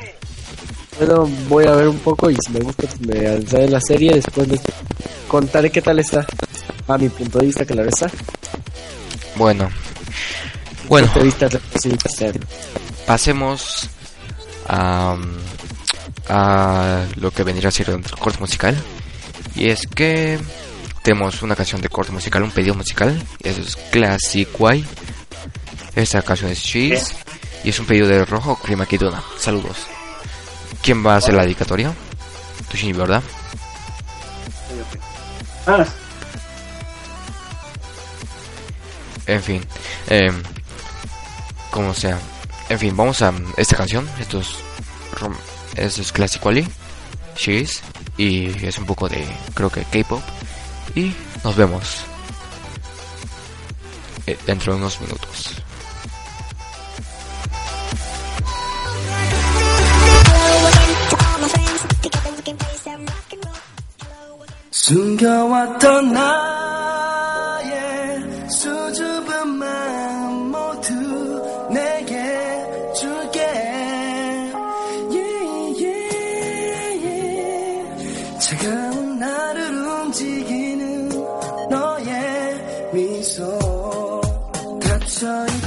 [1.00, 4.16] Bueno, voy a ver un poco y si me gusta pues me alzaré la serie.
[4.16, 4.60] Después les
[5.28, 6.28] contaré qué tal está.
[6.88, 8.12] A mi punto de vista la está.
[9.36, 9.70] Bueno,
[10.90, 11.08] bueno,
[13.06, 13.90] pasemos
[14.68, 15.16] a,
[16.28, 18.76] a lo que vendría a ser el corte musical.
[19.56, 20.38] Y es que
[21.04, 23.22] tenemos una canción de corte musical, un pedido musical.
[23.42, 24.86] Eso es Classic Way.
[25.96, 27.16] Esta canción es Cheese.
[27.64, 29.24] Y es un pedido de Rojo Crima Kiduna.
[29.38, 29.78] Saludos.
[30.82, 31.94] ¿Quién va a hacer la dedicatoria?
[32.70, 33.22] Tushini, ¿verdad?
[39.28, 39.64] En fin.
[40.10, 40.32] Eh,
[41.70, 42.18] como sea.
[42.70, 44.10] En fin, vamos a esta canción.
[44.20, 44.50] Esto es,
[45.76, 46.68] esto es Wally.
[47.36, 47.82] She's.
[48.18, 50.22] Y es un poco de, creo que K-pop.
[50.96, 51.14] Y
[51.44, 52.04] nos vemos.
[54.26, 55.56] eh, dentro de unos minutos.
[64.90, 66.50] 숨겨왔던 나의
[68.50, 72.16] 수줍은 마음 모두 내게
[72.96, 73.40] 줄게
[75.12, 78.40] yeah, yeah, yeah.
[78.40, 81.10] 차가운 나를 움직이는
[81.70, 83.60] 너의 미소
[84.82, 85.59] 닫혀있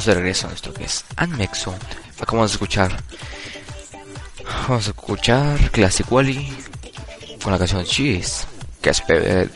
[0.00, 1.74] estamos de regreso a nuestro que es Anmexo.
[2.20, 3.02] Acabamos de escuchar.
[4.66, 6.56] Vamos a escuchar Classic Wally
[7.42, 8.46] con la canción Cheese,
[8.80, 8.90] que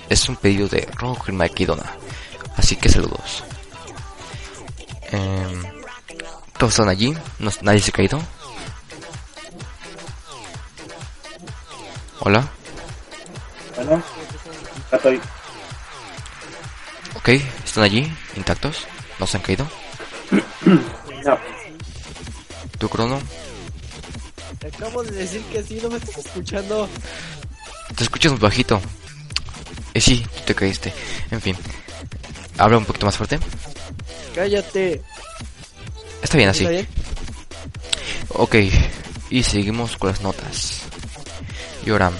[0.09, 1.85] es, un pedido de Rock Maquidona.
[2.57, 3.43] Así que saludos.
[5.11, 5.63] Em,
[6.59, 8.21] Todos están allí, no, nadie se ha caído.
[12.21, 12.47] Hola,
[14.91, 15.21] ya estoy.
[17.17, 17.29] ok,
[17.65, 18.87] están allí, intactos,
[19.19, 19.84] no se han caído.
[21.25, 21.39] No,
[22.79, 23.21] Tu crono,
[24.59, 26.89] Te acabo de decir que sí, no me estás escuchando.
[27.97, 28.81] Te escuchas muy bajito.
[29.95, 30.93] Eh, sí, tú te caíste.
[31.31, 31.57] En fin.
[32.59, 33.39] Habla un poquito más fuerte.
[34.35, 35.03] Cállate.
[36.23, 36.65] Está bien así.
[36.65, 36.89] ¿Está bien?
[38.31, 38.57] Ok.
[39.31, 40.83] Y seguimos con las notas.
[41.87, 42.11] Y ahora...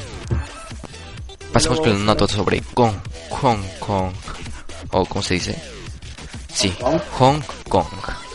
[1.53, 2.95] Pasamos con la nota sobre Kong.
[3.31, 4.13] Hong Kong.
[4.91, 5.74] O ¿cómo se dice?
[6.55, 6.71] Sí.
[6.81, 7.01] Kong.
[7.19, 7.87] Hong Kong.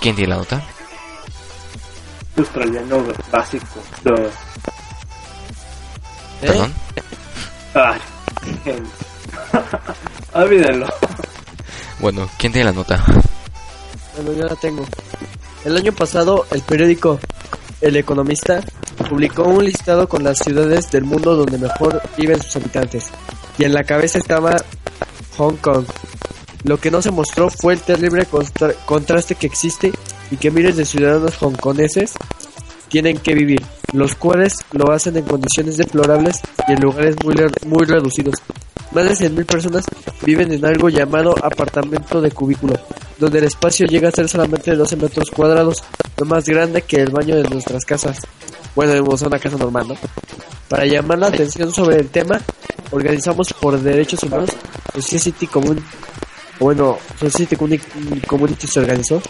[0.02, 0.62] ¿Quién tiene la nota?
[2.38, 3.66] australiano básico.
[4.06, 4.30] ¿Eh?
[6.42, 6.74] Perdón.
[7.74, 8.00] Ay,
[10.34, 10.88] Olvídenlo.
[12.00, 13.04] Bueno, ¿quién tiene la nota?
[14.16, 14.86] Bueno, yo la tengo.
[15.66, 17.20] El año pasado, el periódico
[17.82, 18.62] El Economista
[19.10, 23.10] publicó un listado con las ciudades del mundo donde mejor viven sus habitantes.
[23.58, 24.56] Y en la cabeza estaba
[25.38, 25.86] Hong Kong.
[26.64, 29.92] Lo que no se mostró fue el terrible constra- contraste que existe
[30.32, 32.14] y que miles de ciudadanos hongkoneses
[32.90, 33.62] tienen que vivir,
[33.94, 37.36] los cuales lo hacen en condiciones deplorables y en lugares muy,
[37.66, 38.36] muy reducidos.
[38.92, 39.86] Más de 100.000 personas
[40.26, 42.74] viven en algo llamado apartamento de cubículo,
[43.20, 45.84] donde el espacio llega a ser solamente de 12 metros cuadrados,
[46.20, 48.18] no más grande que el baño de nuestras casas.
[48.76, 49.96] Bueno, vemos una casa normal, ¿no?
[50.68, 52.42] Para llamar la atención sobre el tema,
[52.92, 54.50] organizamos por derechos humanos
[55.00, 56.09] Society Commun o
[56.60, 59.22] bueno, Society Communi- Community se organizó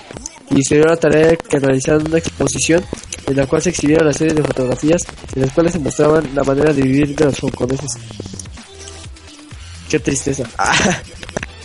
[0.51, 2.83] y se dio la tarea de que realizaran una exposición
[3.27, 5.03] en la cual se exhibieron la serie de fotografías
[5.35, 7.91] en las cuales se mostraban la manera de vivir de los hongkoneses.
[9.89, 10.43] Qué tristeza.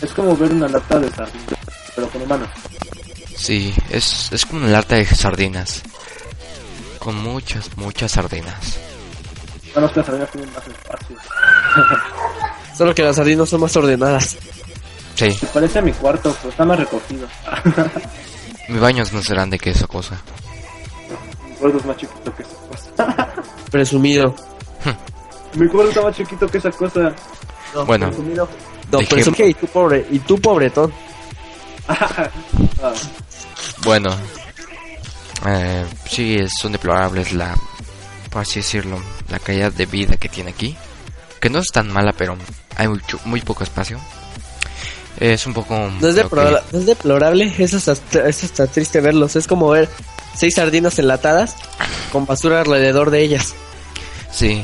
[0.01, 1.59] Es como ver una lata de sardinas,
[1.95, 2.49] pero con humanos.
[3.37, 5.81] Sí, es, es como una lata de sardinas.
[6.99, 8.77] Con muchas, muchas sardinas.
[9.73, 11.17] Bueno, que las sardinas tienen más espacio.
[12.77, 14.35] Solo que las sardinas son más ordenadas.
[15.15, 17.27] Sí, Se parece a mi cuarto, pero está más recogido.
[18.69, 20.21] mi baño es más grande que esa cosa.
[21.49, 23.33] mi cuarto es más chiquito que esa cosa.
[23.71, 24.35] Presumido.
[25.55, 27.15] mi cuarto está más chiquito que esa cosa.
[27.85, 28.47] Bueno, Presumido.
[28.91, 29.47] No, presumido.
[29.47, 30.93] Y tú pobre, y tú pobretón.
[31.87, 32.29] Ah,
[33.83, 34.09] bueno.
[35.45, 37.55] Eh, sí, son deplorables la,
[38.29, 38.99] por así decirlo,
[39.29, 40.75] la calidad de vida que tiene aquí.
[41.39, 42.35] Que no es tan mala, pero
[42.75, 43.99] hay mucho, muy poco espacio.
[45.19, 45.75] Es un poco...
[46.01, 46.35] No es, lo que-
[46.71, 49.35] no es deplorable, eso es, hasta, eso está triste verlos.
[49.35, 49.89] Es como ver
[50.35, 51.55] seis sardinas enlatadas
[52.11, 53.53] con basura alrededor de ellas.
[54.31, 54.63] Sí,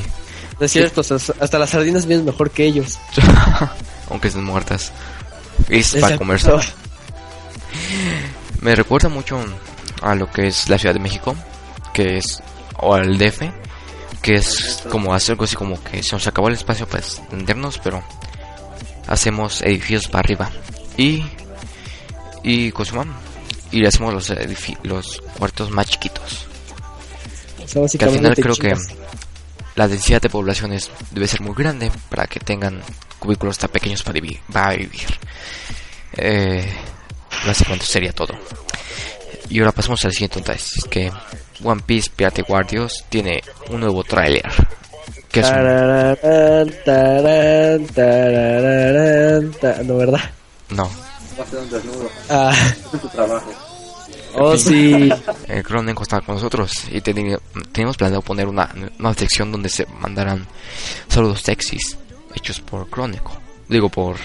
[0.60, 2.98] No es cierto, hasta, hasta las sardinas vienen mejor que ellos.
[4.10, 4.92] aunque estén muertas.
[5.68, 6.18] Es para Exacto.
[6.18, 6.50] comerse.
[8.60, 9.42] Me recuerda mucho
[10.02, 11.34] a lo que es la Ciudad de México,
[11.92, 12.42] que es,
[12.78, 13.42] o al DF,
[14.20, 17.78] que es como hacer algo así como que se nos acabó el espacio para extendernos,
[17.82, 18.02] pero
[19.06, 20.50] hacemos edificios para arriba.
[20.96, 21.24] Y,
[22.42, 23.16] y, ¿cómo se llama?
[23.70, 24.32] Y le hacemos los,
[24.82, 26.46] los cuartos más chiquitos.
[27.64, 28.72] O sea, Que al final creo que
[29.74, 32.82] la densidad de población es- debe ser muy grande para que tengan
[33.18, 34.40] cubículos tan pequeños para vivir.
[34.52, 35.06] Para vivir.
[36.16, 36.70] Eh,
[37.46, 38.34] básicamente sería todo.
[39.48, 41.10] Y ahora pasamos al siguiente noticia, que
[41.62, 44.50] One Piece Pirate Warriors tiene un nuevo tráiler.
[45.32, 45.50] Que es
[49.86, 50.20] No, ¿verdad?
[50.70, 50.84] No,
[51.38, 52.08] va a ser un desnudo.
[52.30, 52.52] Ah,
[52.92, 53.50] Es tu trabajo.
[54.34, 55.10] oh, sí.
[55.48, 58.68] el Cronenco estaba con nosotros y teníamos planeado poner una,
[58.98, 60.46] una sección donde se mandaran
[61.08, 61.96] saludos sexys
[62.34, 63.32] hechos por Crónico.
[63.68, 64.16] Digo, por,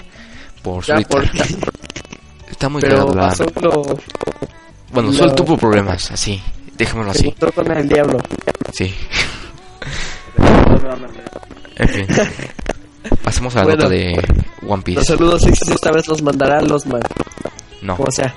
[0.62, 1.30] por Ya, Twitter.
[1.30, 1.30] por-
[2.50, 3.82] Está muy pero la- lo
[4.90, 6.42] Bueno, lo- solo tuvo problemas, así.
[6.76, 7.28] Dejémoslo se así.
[7.28, 8.18] encontró con el diablo.
[8.72, 8.94] Sí.
[11.76, 12.06] En fin.
[13.24, 13.82] Pasemos a la Bueno.
[13.84, 14.12] nota de
[14.62, 15.04] One Los Piece.
[15.04, 17.00] saludos sexys esta vez los mandará los man.
[17.80, 17.96] No.
[17.98, 18.34] O sea,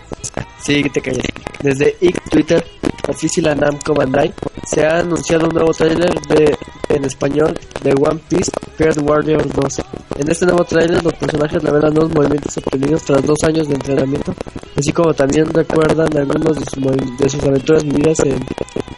[0.63, 1.25] sí, te calles.
[1.61, 2.63] Desde X Twitter,
[3.07, 4.31] Official Namco Bandai,
[4.71, 6.55] se ha anunciado un nuevo tráiler de
[6.89, 9.81] en español de One Piece Pirate Warriors 2.
[10.19, 14.33] En este nuevo tráiler los personajes revelan nuevos movimientos obtenidos tras dos años de entrenamiento,
[14.77, 18.39] así como también recuerdan algunos de sus, de sus aventuras vividas en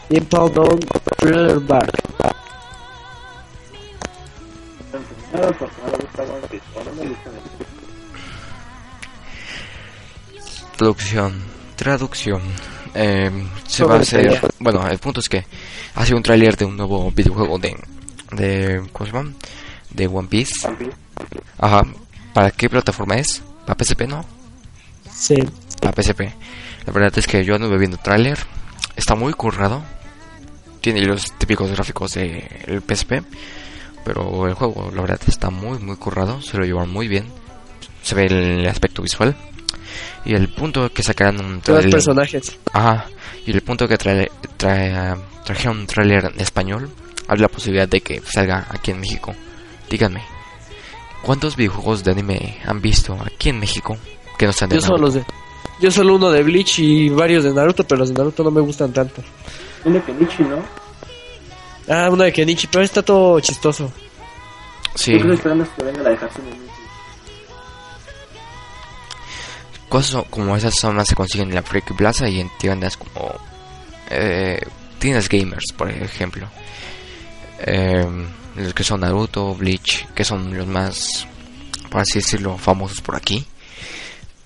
[0.10, 0.80] Impel Down
[1.20, 1.92] Thriller Bark.
[5.34, 7.74] No, porque no me gusta One Piece, o no me gusta One Piece.
[10.78, 11.42] Traducción.
[11.76, 12.42] Traducción.
[12.94, 13.32] Eh,
[13.68, 14.40] se va a hacer.
[14.60, 15.46] Bueno, el punto es que
[15.96, 17.76] hace un tráiler de un nuevo videojuego de.
[18.32, 19.34] de ¿Cómo se llama?
[19.90, 20.68] De One Piece.
[21.58, 21.84] Ajá.
[22.34, 23.42] ¿Para qué plataforma es?
[23.66, 24.26] ¿Para PSP, no?
[25.12, 25.36] Sí,
[25.82, 26.22] Para PSP.
[26.86, 28.38] La verdad es que yo anduve viendo tráiler.
[28.96, 29.84] Está muy currado.
[30.82, 33.24] Tiene los típicos gráficos del PSP.
[34.04, 36.42] Pero el juego, la verdad, está muy, muy currado.
[36.42, 37.26] Se lo llevan muy bien.
[38.02, 39.36] Se ve el aspecto visual.
[40.26, 42.58] Y el punto que todos los personajes.
[42.72, 43.08] Ajá,
[43.46, 46.90] y el punto que trae, trae, trajeron un tráiler en español,
[47.28, 49.36] abre la posibilidad de que salga aquí en México.
[49.90, 50.24] Díganme,
[51.24, 53.98] ¿cuántos videojuegos de anime han visto aquí en México
[54.38, 55.20] que no sean de Yo solo Naruto?
[55.20, 55.34] los de
[55.82, 58.62] yo solo uno de Bleach y varios de Naruto, pero los de Naruto no me
[58.62, 59.22] gustan tanto.
[59.84, 60.64] Un de Kenichi, ¿no?
[61.88, 63.92] Ah, uno de Kenichi, pero está todo chistoso.
[64.96, 66.74] Sí, Yo creo esperando que venga la de Hatsune Miku.
[69.90, 72.98] cosas como esas son las que se consiguen en la Freak Plaza y en tiendas
[72.98, 73.32] como
[74.10, 74.60] eh,
[74.98, 76.48] tiendas gamers, por ejemplo.
[77.60, 78.04] Eh,
[78.56, 81.28] los que son Naruto, Bleach, que son los más,
[81.92, 83.46] por así decirlo, famosos por aquí.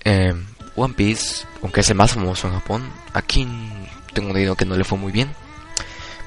[0.04, 0.34] Eh,
[0.76, 3.46] One Piece, aunque es el más famoso en Japón, aquí
[4.12, 5.34] tengo entendido que no le fue muy bien.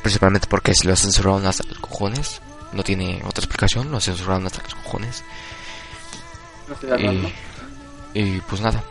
[0.01, 2.41] Principalmente porque se lo censuraron hasta los cojones.
[2.73, 5.23] No tiene otra explicación, lo censuraron hasta los cojones.
[8.13, 8.83] Y, y pues nada,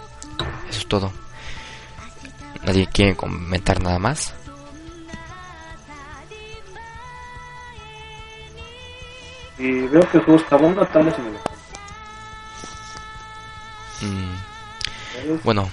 [0.69, 1.13] eso es todo.
[2.65, 4.35] Nadie quiere comentar nada más.
[9.59, 11.31] Y veo que está bueno, tal vez me.
[14.07, 15.69] Mm, bueno,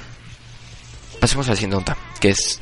[1.22, 2.60] pasemos a la siguiente nota, que es...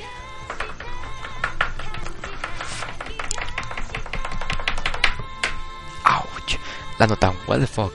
[6.99, 7.93] La nota, what the fuck.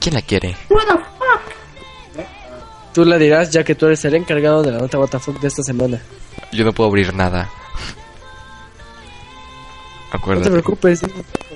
[0.00, 0.56] ¿Quién la quiere?
[2.94, 5.62] Tú la dirás ya que tú eres el encargado de la nota WTF de esta
[5.62, 6.00] semana.
[6.52, 7.48] Yo no puedo abrir nada.
[10.06, 10.50] No te Acuérdate.
[10.50, 11.02] preocupes,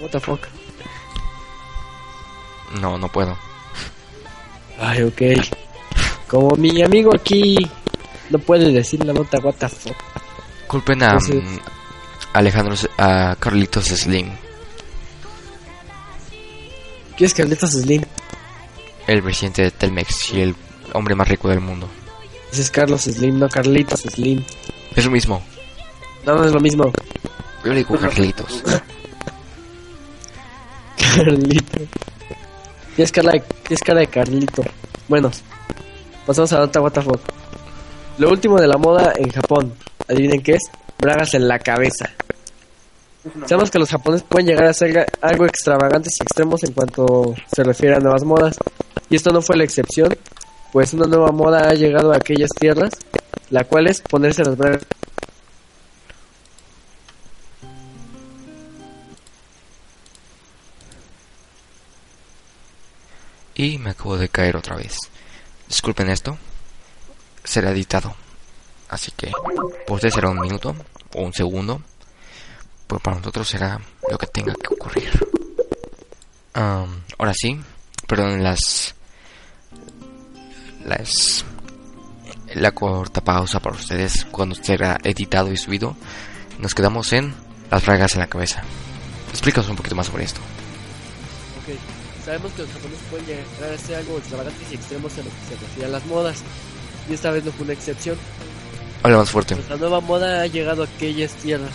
[0.00, 0.40] what the fuck.
[2.80, 3.36] No, no puedo.
[4.78, 5.22] Ay, ok.
[6.28, 7.56] Como mi amigo aquí
[8.30, 9.96] no puede decir la nota what the fuck.
[10.68, 11.58] Culpen a Entonces- mm,
[12.34, 14.30] Alejandro, a Carlitos Slim,
[17.16, 18.02] ¿Quién es Carlitos Slim?
[19.06, 20.54] el presidente de Telmex y el
[20.94, 21.88] hombre más rico del mundo.
[22.52, 24.44] Ese es Carlos Slim, no Carlitos Slim.
[24.94, 25.42] Es lo mismo.
[26.26, 26.92] No, no es lo mismo.
[27.64, 28.62] Yo le digo Carlitos.
[31.16, 31.80] Carlito.
[32.94, 34.62] Tienes cara, de, tienes cara de Carlito.
[35.08, 35.30] Bueno,
[36.26, 37.20] pasamos a the fuck.
[38.18, 39.74] Lo último de la moda en Japón.
[40.08, 40.62] Adivinen qué es.
[40.98, 42.10] Bragas en la cabeza.
[43.46, 47.62] Sabemos que los japoneses pueden llegar a ser algo extravagantes y extremos en cuanto se
[47.62, 48.56] refiere a nuevas modas.
[49.08, 50.16] Y esto no fue la excepción,
[50.72, 52.90] pues una nueva moda ha llegado a aquellas tierras,
[53.50, 54.82] la cual es ponerse las bragas.
[63.54, 64.96] Y me acabo de caer otra vez.
[65.68, 66.36] Disculpen esto.
[67.44, 68.16] Será editado.
[68.88, 69.30] Así que
[69.88, 70.74] ustedes será un minuto
[71.14, 71.82] o un segundo.
[72.92, 73.80] Pero para nosotros será
[74.10, 75.10] lo que tenga que ocurrir.
[76.52, 77.58] Am, ahora sí.
[78.06, 78.94] Perdón las...
[80.84, 81.42] Las...
[82.52, 85.96] La corta pausa para ustedes cuando será editado y subido.
[86.58, 87.34] Nos quedamos en
[87.70, 88.62] las fragas en la cabeza.
[89.30, 90.42] Explícanos un poquito más sobre esto.
[91.62, 91.74] Ok,
[92.26, 95.46] sabemos que los japoneses pueden llegar a ser algo extravagantes y extremos en lo que
[95.48, 96.42] se refiere a las modas.
[97.08, 98.18] Y esta vez no fue una excepción.
[99.02, 99.56] Habla más fuerte.
[99.56, 101.72] Pues la nueva moda ha llegado a aquellas tierras.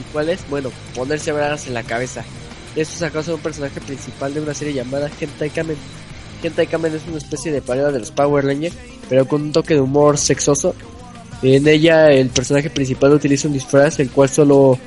[0.00, 0.48] ¿Y cuál es?
[0.48, 2.24] Bueno, ponerse bragas en la cabeza.
[2.74, 5.76] Esto es a un personaje principal de una serie llamada Hentai Kamen.
[6.42, 8.74] Hentai Kamen es una especie de parodia de los Power Rangers,
[9.08, 10.74] pero con un toque de humor sexoso.
[11.42, 14.78] En ella el personaje principal utiliza un disfraz, el cual solo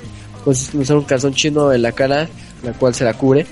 [0.43, 2.27] consiste en usar un calzón chino en la cara,
[2.63, 3.45] la cual se la cubre,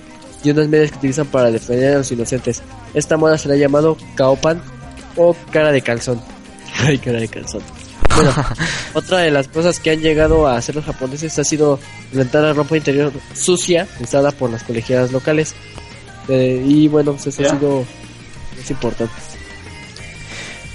[0.43, 2.63] y unas medias que utilizan para defender a los inocentes.
[2.93, 4.61] Esta moda se la ha llamado Kaopan
[5.15, 6.21] o cara de calzón.
[6.79, 7.61] Ay, cara de calzón.
[8.15, 8.33] Bueno,
[8.93, 11.79] otra de las cosas que han llegado a hacer los japoneses ha sido
[12.13, 15.53] rentar la ropa interior sucia usada por las colegiadas locales.
[16.27, 17.49] Eh, y bueno, pues eso Ya.
[17.49, 17.85] ha sido
[18.61, 19.13] es importante.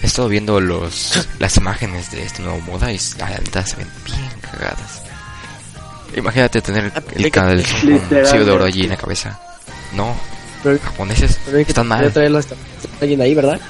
[0.03, 3.89] he estado viendo los las imágenes de este nuevo moda y la neta se ven
[4.05, 5.03] bien cagadas.
[6.17, 7.65] Imagínate tener el
[8.27, 9.39] sello de oro allí en la cabeza.
[9.93, 10.15] No,
[10.63, 12.13] Pero, japoneses pero que están mal.
[12.13, 12.55] traerlo hasta
[13.01, 13.61] alguien ahí, ¿verdad?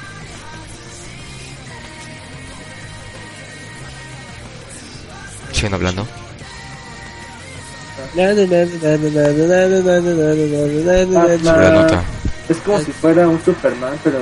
[11.42, 12.02] Sobre la nota.
[12.48, 14.20] Es como si fuera un Superman, pero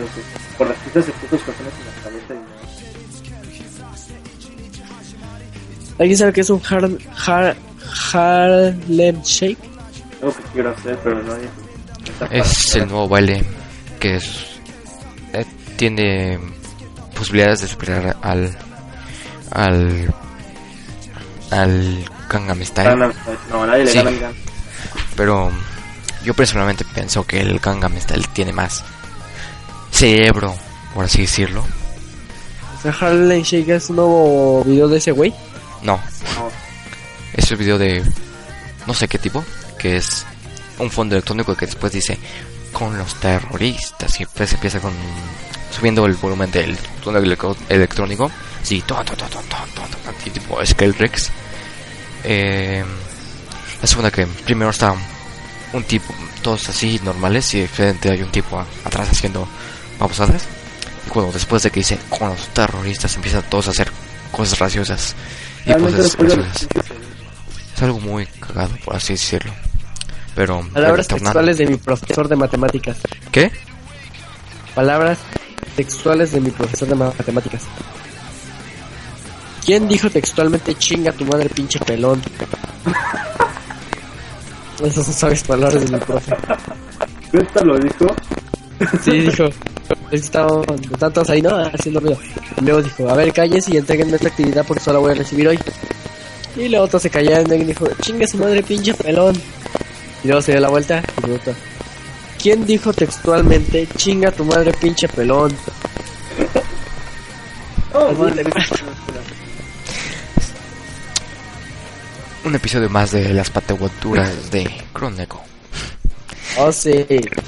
[0.57, 2.45] por las pistas se puso los corazones en la cabeza y no.
[5.99, 6.91] ¿Alguien sabe qué es un Har
[7.27, 7.57] Har
[8.13, 9.59] Harlem Shake?
[10.23, 11.49] Algo que quiero hacer, pero no hay.
[12.31, 13.45] Es el nuevo baile
[14.01, 14.61] que es,
[15.33, 15.45] eh,
[15.77, 16.39] tiene
[17.15, 18.57] posibilidades de superar al
[19.51, 20.15] al
[21.61, 23.13] al Gangnam Style.
[23.51, 23.99] No, nadie le Sí.
[23.99, 24.33] gana.
[25.17, 25.51] Pero
[26.25, 28.83] yo personalmente pienso que el Gangnam Style tiene más
[29.91, 30.55] cerebro,
[30.95, 31.65] por así decirlo.
[32.79, 35.33] O sea, Harlem Shake es un nuevo video de ese güey.
[35.83, 35.97] No,
[36.37, 36.51] No.
[37.35, 38.03] es un video de
[38.87, 39.45] no sé qué tipo,
[39.79, 40.27] que es
[40.79, 42.19] un fondo electrónico que después dice
[42.73, 44.93] con los terroristas y después empieza con
[45.71, 47.21] subiendo el volumen del fondo
[47.69, 48.31] electrónico,
[48.63, 51.31] sí, ton, ton, ton, ton, tipo Skelrex.
[52.25, 52.85] Eh,
[53.81, 54.95] la segunda que primero está
[55.73, 59.47] un tipo, todos así normales y frente hay un tipo a- atrás haciendo
[59.99, 60.45] babosadas.
[61.07, 63.91] Y cuando después de que dice con los terroristas empiezan todos a hacer
[64.33, 65.15] cosas graciosas
[65.67, 66.17] y cosas graciosas.
[66.17, 66.69] 15 segundos.
[67.77, 69.53] Es algo muy cagado, por así decirlo.
[70.35, 70.67] Pero.
[70.73, 72.97] Palabras textuales de mi profesor de matemáticas.
[73.31, 73.51] ¿Qué?
[74.75, 75.19] Palabras
[75.77, 77.63] textuales de mi profesor de matemáticas.
[79.65, 82.21] ¿Quién dijo textualmente chinga tu madre pinche pelón?
[84.83, 86.37] Esas son sabias palabras de mi profe.
[87.33, 88.07] ¿Neta lo dijo?
[89.03, 89.45] Sí, dijo.
[90.11, 90.65] Estaban
[90.99, 91.57] todos ahí, ¿no?
[91.57, 92.19] Haciendo ruido.
[92.61, 95.49] Y luego dijo, a ver, calles y entreguenme esta actividad porque solo voy a recibir
[95.49, 95.59] hoy.
[96.57, 99.35] Y luego todos se callaron y dijo, chinga su madre pinche pelón.
[100.23, 101.53] Y luego se dio la vuelta y preguntó,
[102.41, 105.57] ¿quién dijo textualmente chinga tu madre pinche pelón?
[107.97, 108.75] Oh, Así
[112.45, 115.43] Un episodio más de las pateguaturas de Croneco.
[116.59, 117.05] Oh, sí.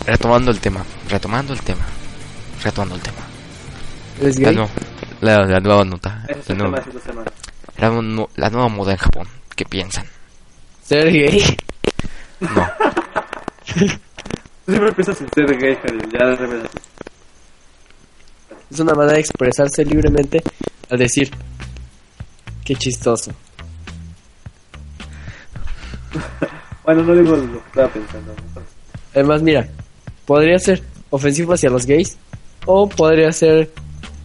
[0.07, 1.85] Retomando el tema, retomando el tema,
[2.63, 3.19] retomando el tema.
[4.21, 4.53] ¿Eres La,
[5.21, 7.31] la, la nueva nota, es la, el nu- tema de esta semana.
[7.77, 9.29] la nu- la nueva moda en Japón.
[9.55, 10.07] ¿Qué piensan?
[10.83, 11.57] ¿Ser gay?
[12.41, 12.69] No,
[14.67, 16.71] siempre piensas en ser gay, Javier, ya de verdad.
[18.71, 20.43] Es una manera de expresarse libremente
[20.91, 21.31] al decir,
[22.65, 23.33] qué chistoso.
[26.87, 28.33] Bueno, no digo lo que estaba pensando.
[29.13, 29.69] Además, mira,
[30.25, 32.17] podría ser ofensivo hacia los gays
[32.65, 33.73] o podría ser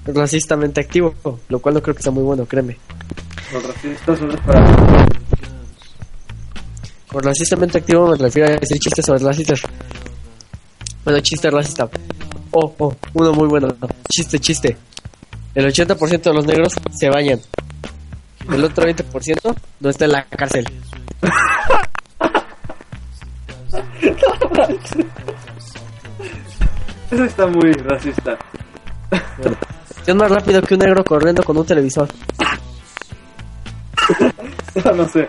[0.06, 1.16] racistamente activo,
[1.50, 2.78] lo cual no creo que sea muy bueno, créeme.
[3.52, 5.08] Los racistas solo es para.
[7.08, 9.62] Con racistamente activo me refiero a decir chistes sobre racistas.
[11.04, 11.90] Bueno, chiste racista.
[12.52, 13.68] Oh, oh, uno muy bueno.
[14.08, 14.78] Chiste, chiste.
[15.56, 17.40] El 80% de los negros se bañan.
[18.50, 20.66] El otro 20% no está en la cárcel.
[27.12, 28.38] Eso está muy racista.
[30.06, 32.08] Es más rápido que un negro corriendo con un televisor.
[34.96, 35.28] no sé.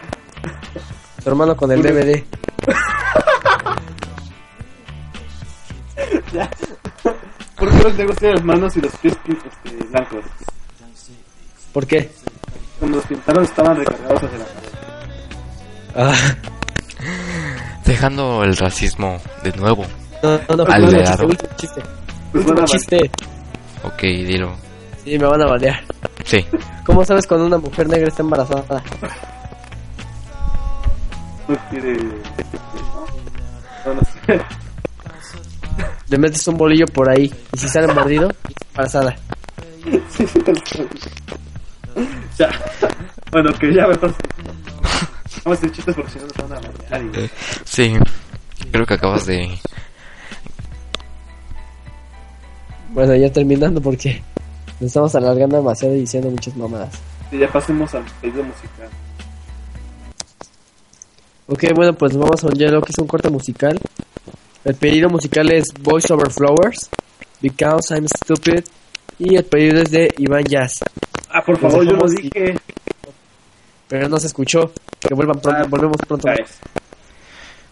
[1.22, 2.24] Su hermano con el DVD.
[7.56, 10.24] ¿Por qué los negros tienen las manos y los pies este, blancos?
[11.72, 12.10] ¿Por qué?
[12.78, 14.70] Cuando los pintaron estaban recargados hacia la cabeza.
[15.94, 16.14] Ah,
[17.92, 19.84] dejando el racismo de nuevo.
[20.22, 21.82] no, no, no, Al último chiste, último chiste.
[22.32, 23.10] Último chiste.
[23.84, 24.54] Ok, dilo.
[25.04, 25.84] Sí, me van a balear.
[26.24, 26.46] Sí,
[26.86, 28.82] ¿Cómo sabes cuando una mujer negra está embarazada?
[31.48, 31.96] No quiere.
[33.84, 34.40] No, no sé.
[36.08, 38.30] Le metes un bolillo por ahí y si sale mordido,
[38.70, 39.14] embarazada.
[42.38, 42.48] ya.
[43.30, 44.14] Bueno, que ya mejor.
[45.44, 47.02] Vamos a hacer chistes porque si no nos van a matar.
[47.02, 47.30] Y...
[47.64, 47.94] sí.
[48.70, 49.50] Creo que acabas de.
[52.90, 54.22] Bueno, ya terminando porque
[54.80, 56.94] nos estamos alargando demasiado y diciendo muchas mamadas.
[57.30, 58.88] y ya pasemos al pedido musical.
[61.48, 63.78] Ok, bueno, pues vamos a ya lo que es un corte musical.
[64.64, 66.88] El pedido musical es Voice Over Flowers,
[67.40, 68.64] Because I'm Stupid,
[69.18, 70.80] y el pedido es de Iván Jazz.
[71.30, 72.54] Ah, por favor, yo lo dije.
[73.88, 74.70] Pero no se escuchó.
[75.08, 76.28] Que vuelvan pronto, Ah, volvemos pronto.
[76.28, 76.58] Guys.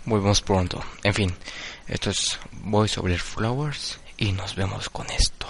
[0.05, 0.83] Volvemos pronto.
[1.03, 1.35] En fin,
[1.87, 5.47] esto es Voy sobre Flowers y nos vemos con esto.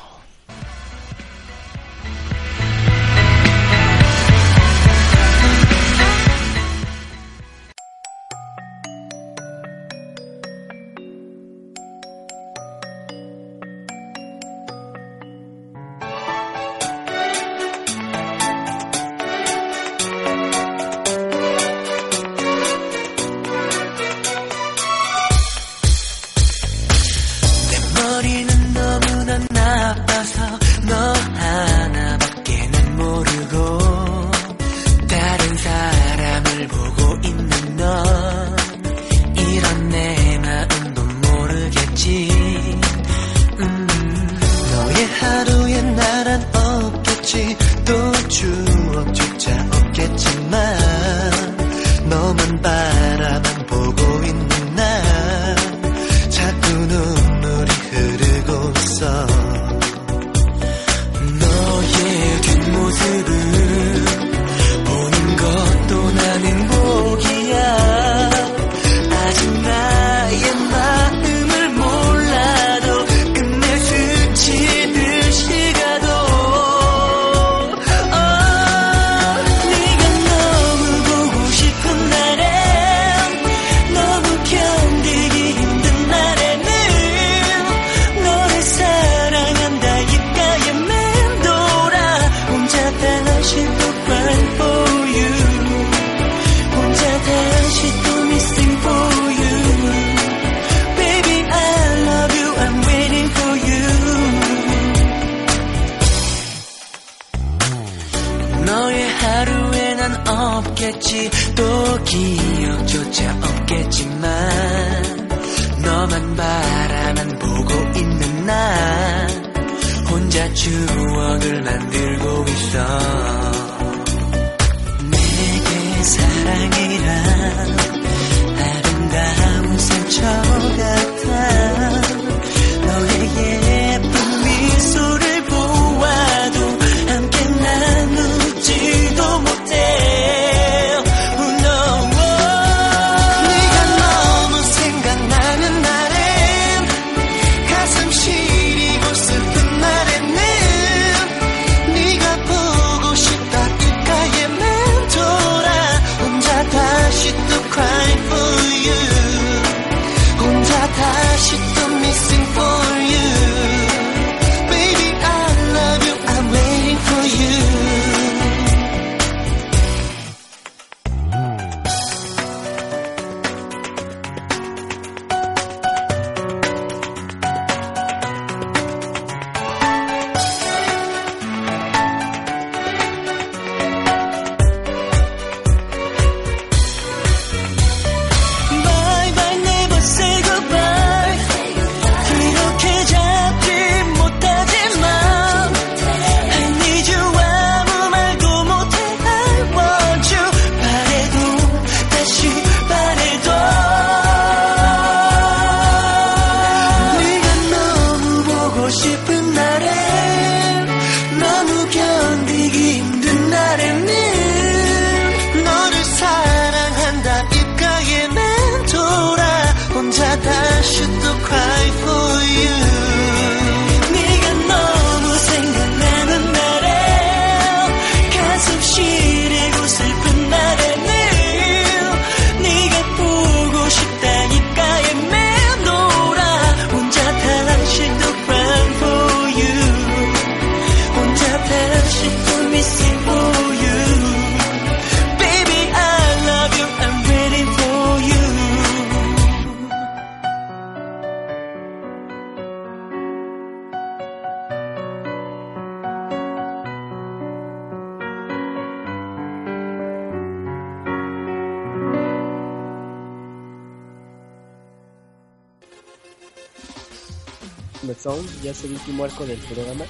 [268.70, 270.04] Ya es el último arco del programa.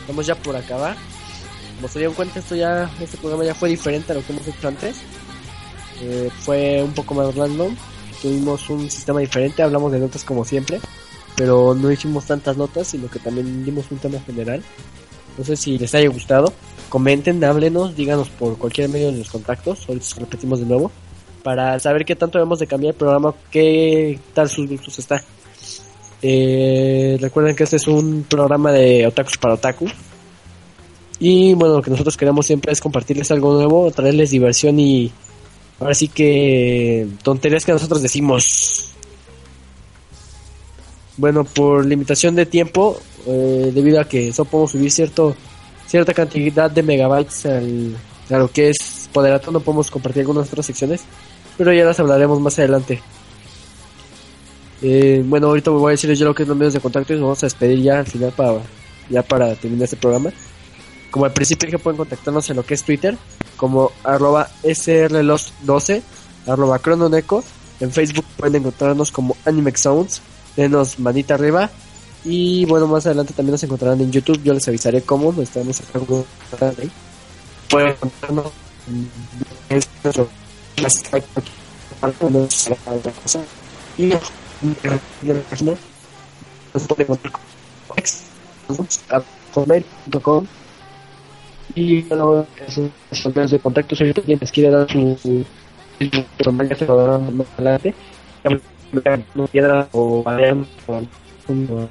[0.00, 0.96] Estamos ya por acabar.
[1.76, 4.46] Como se dieron cuenta, esto ya, este programa ya fue diferente a lo que hemos
[4.48, 4.96] hecho antes.
[6.00, 7.76] Eh, fue un poco más random.
[8.20, 10.80] Tuvimos un sistema diferente, hablamos de notas como siempre,
[11.36, 14.62] pero no hicimos tantas notas, sino que también dimos un tema general.
[15.36, 16.52] No sé si les haya gustado.
[16.88, 19.86] Comenten, háblenos, díganos por cualquier medio de los contactos.
[19.86, 20.90] Ahorita se repetimos de nuevo.
[21.42, 25.22] Para saber qué tanto debemos de cambiar el programa, qué tal sus gustos está.
[26.28, 29.86] Eh, recuerden que este es un programa de otakus para otaku.
[31.20, 35.12] Y bueno, lo que nosotros queremos siempre es compartirles algo nuevo, traerles diversión y
[35.78, 38.92] ahora sí que tonterías que nosotros decimos.
[41.16, 42.98] Bueno, por limitación de tiempo,
[43.28, 45.36] eh, debido a que solo podemos subir cierto
[45.86, 47.96] cierta cantidad de megabytes al,
[48.30, 51.02] a lo que es Poderato, no podemos compartir algunas otras secciones,
[51.56, 53.00] pero ya las hablaremos más adelante.
[54.82, 57.12] Eh, bueno, ahorita me voy a decirles yo lo que es los medios de contacto
[57.12, 58.60] y nos vamos a despedir ya al final para
[59.08, 60.30] ya para terminar este programa.
[61.10, 63.16] Como al principio que pueden contactarnos en lo que es Twitter,
[63.56, 66.02] como arroba srlost12,
[66.46, 67.42] arroba crononeco.
[67.80, 70.20] En Facebook pueden encontrarnos como Animex Sounds.
[70.56, 71.70] Denos manita arriba.
[72.24, 74.42] Y bueno, más adelante también nos encontrarán en YouTube.
[74.42, 76.26] Yo les avisaré cómo nos sacando
[76.60, 76.90] ahí.
[77.68, 78.52] pueden encontrarnos
[78.88, 79.08] en
[79.68, 80.28] es nuestro
[83.98, 84.12] y
[89.52, 90.48] pueden
[91.74, 95.44] y bueno, esos medios de contacto si alguien les quiere dar su
[96.36, 97.94] personal ya se lo darán más adelante.
[99.34, 101.02] No piedra o vayan o
[101.48, 101.90] un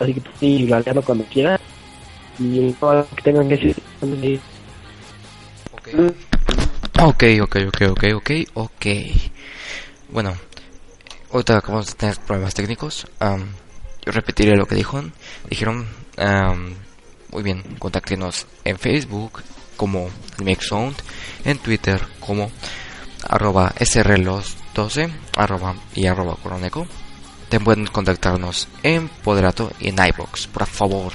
[0.00, 1.60] así que sí galeando cuando quieras
[2.38, 3.76] y todo lo que tengan que decir
[4.20, 4.40] sí.
[7.04, 8.86] Ok, ok, ok, ok, ok, ok.
[10.10, 10.34] Bueno,
[11.32, 13.08] ahorita acabamos de tener problemas técnicos.
[13.18, 13.54] am,
[14.06, 15.12] yo repetiré lo que dijeron.
[15.50, 16.76] Dijeron, am,
[17.32, 19.42] muy bien, contáctenos en Facebook
[19.76, 20.10] como
[20.60, 20.94] Sound,
[21.44, 22.52] en Twitter como
[23.28, 26.86] arroba srlos12, arroba y arroba coroneco.
[27.48, 31.12] También pueden contactarnos en Poderato y en iBox, por favor,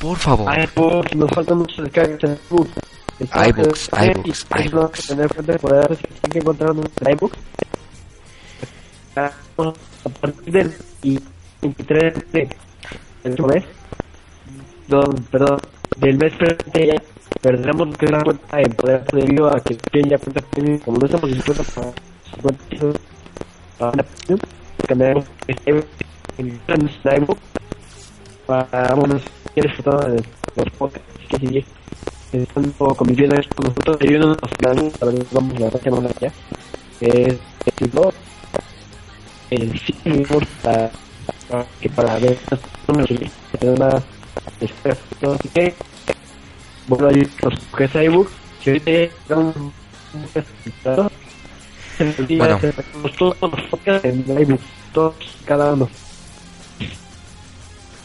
[0.00, 0.52] por favor.
[0.74, 2.97] Pues, nos faltan muchos descargas en iBooks.
[3.20, 5.06] iBooks, iBooks, iBooks.
[5.08, 5.98] tener frente de poder
[6.30, 7.38] que encontrarnos en iBooks.
[9.16, 9.30] A
[10.20, 10.74] partir del
[11.60, 12.48] 23 de
[13.24, 13.64] mes,
[14.86, 15.00] no,
[15.30, 15.58] perdón,
[15.96, 17.00] del mes presente
[17.42, 21.06] lo que la cuenta en poder debido a que tienen ya cuenta premium, como no
[21.06, 21.92] estamos dispuestos para
[22.36, 22.96] 50 pesos
[23.78, 24.04] para
[24.86, 25.70] cambiaremos este
[26.38, 27.40] en en iBooks
[28.46, 28.94] para
[29.56, 30.24] disfrutar de
[30.56, 31.64] los podcasts que sigue
[32.32, 34.40] estando conviviendo con nosotros y uno de
[35.32, 36.32] vamos que la ya
[37.00, 37.36] es
[37.76, 38.12] tipo
[39.50, 39.80] el
[40.62, 40.90] para,
[41.48, 42.38] para que para ver
[42.86, 44.02] números y tener una
[44.60, 45.74] espera así que
[46.86, 48.30] bueno ahí los que es iBook
[48.62, 48.90] que ahorita
[51.98, 52.60] el día Bueno.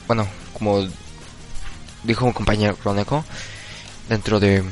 [0.07, 0.87] bueno, como
[2.03, 3.23] dijo un compañero Crónico,
[4.09, 4.63] dentro de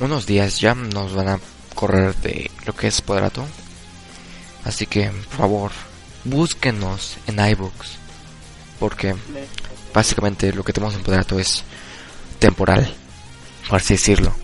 [0.00, 1.40] unos días ya nos van a
[1.74, 3.46] correr de lo que es Poderato.
[4.64, 5.70] Así que, por favor,
[6.24, 7.98] búsquenos en iBooks.
[8.78, 9.14] Porque
[9.92, 11.64] básicamente lo que tenemos en Poderato es
[12.38, 12.92] temporal,
[13.68, 14.34] por así decirlo.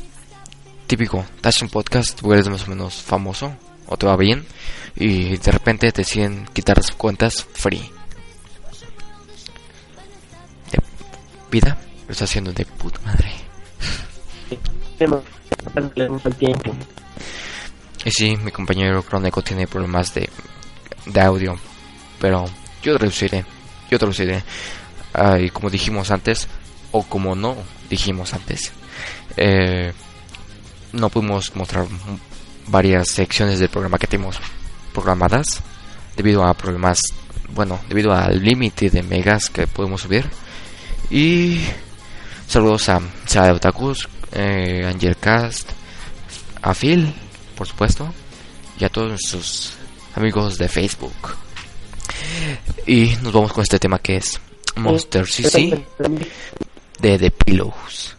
[0.86, 3.56] Típico, te haces un podcast, tú eres más o menos famoso,
[3.86, 4.46] o te va bien,
[4.94, 7.90] y de repente te deciden quitar las cuentas free.
[10.70, 10.80] De
[11.50, 13.45] vida, lo está haciendo de puta madre.
[18.04, 20.28] Y sí, mi compañero Crónico tiene problemas de,
[21.06, 21.58] de audio,
[22.20, 22.44] pero
[22.82, 23.44] yo traduciré,
[23.90, 24.42] yo traduciré.
[25.12, 26.46] Ah, como dijimos antes,
[26.92, 27.56] o como no
[27.88, 28.72] dijimos antes,
[29.36, 29.92] eh,
[30.92, 31.86] no pudimos mostrar
[32.68, 34.38] varias secciones del programa que tenemos
[34.92, 35.46] programadas
[36.16, 37.00] debido a problemas,
[37.54, 40.28] bueno, debido al límite de megas que podemos subir.
[41.10, 41.60] Y
[42.46, 45.70] saludos a Sara Otakus, eh, Angelcast,
[46.62, 47.12] a Phil,
[47.56, 48.12] por supuesto,
[48.78, 49.76] y a todos nuestros
[50.14, 51.36] amigos de Facebook.
[52.86, 54.40] Y nos vamos con este tema que es
[54.76, 55.84] Monster CC
[57.00, 58.16] de The Pillows.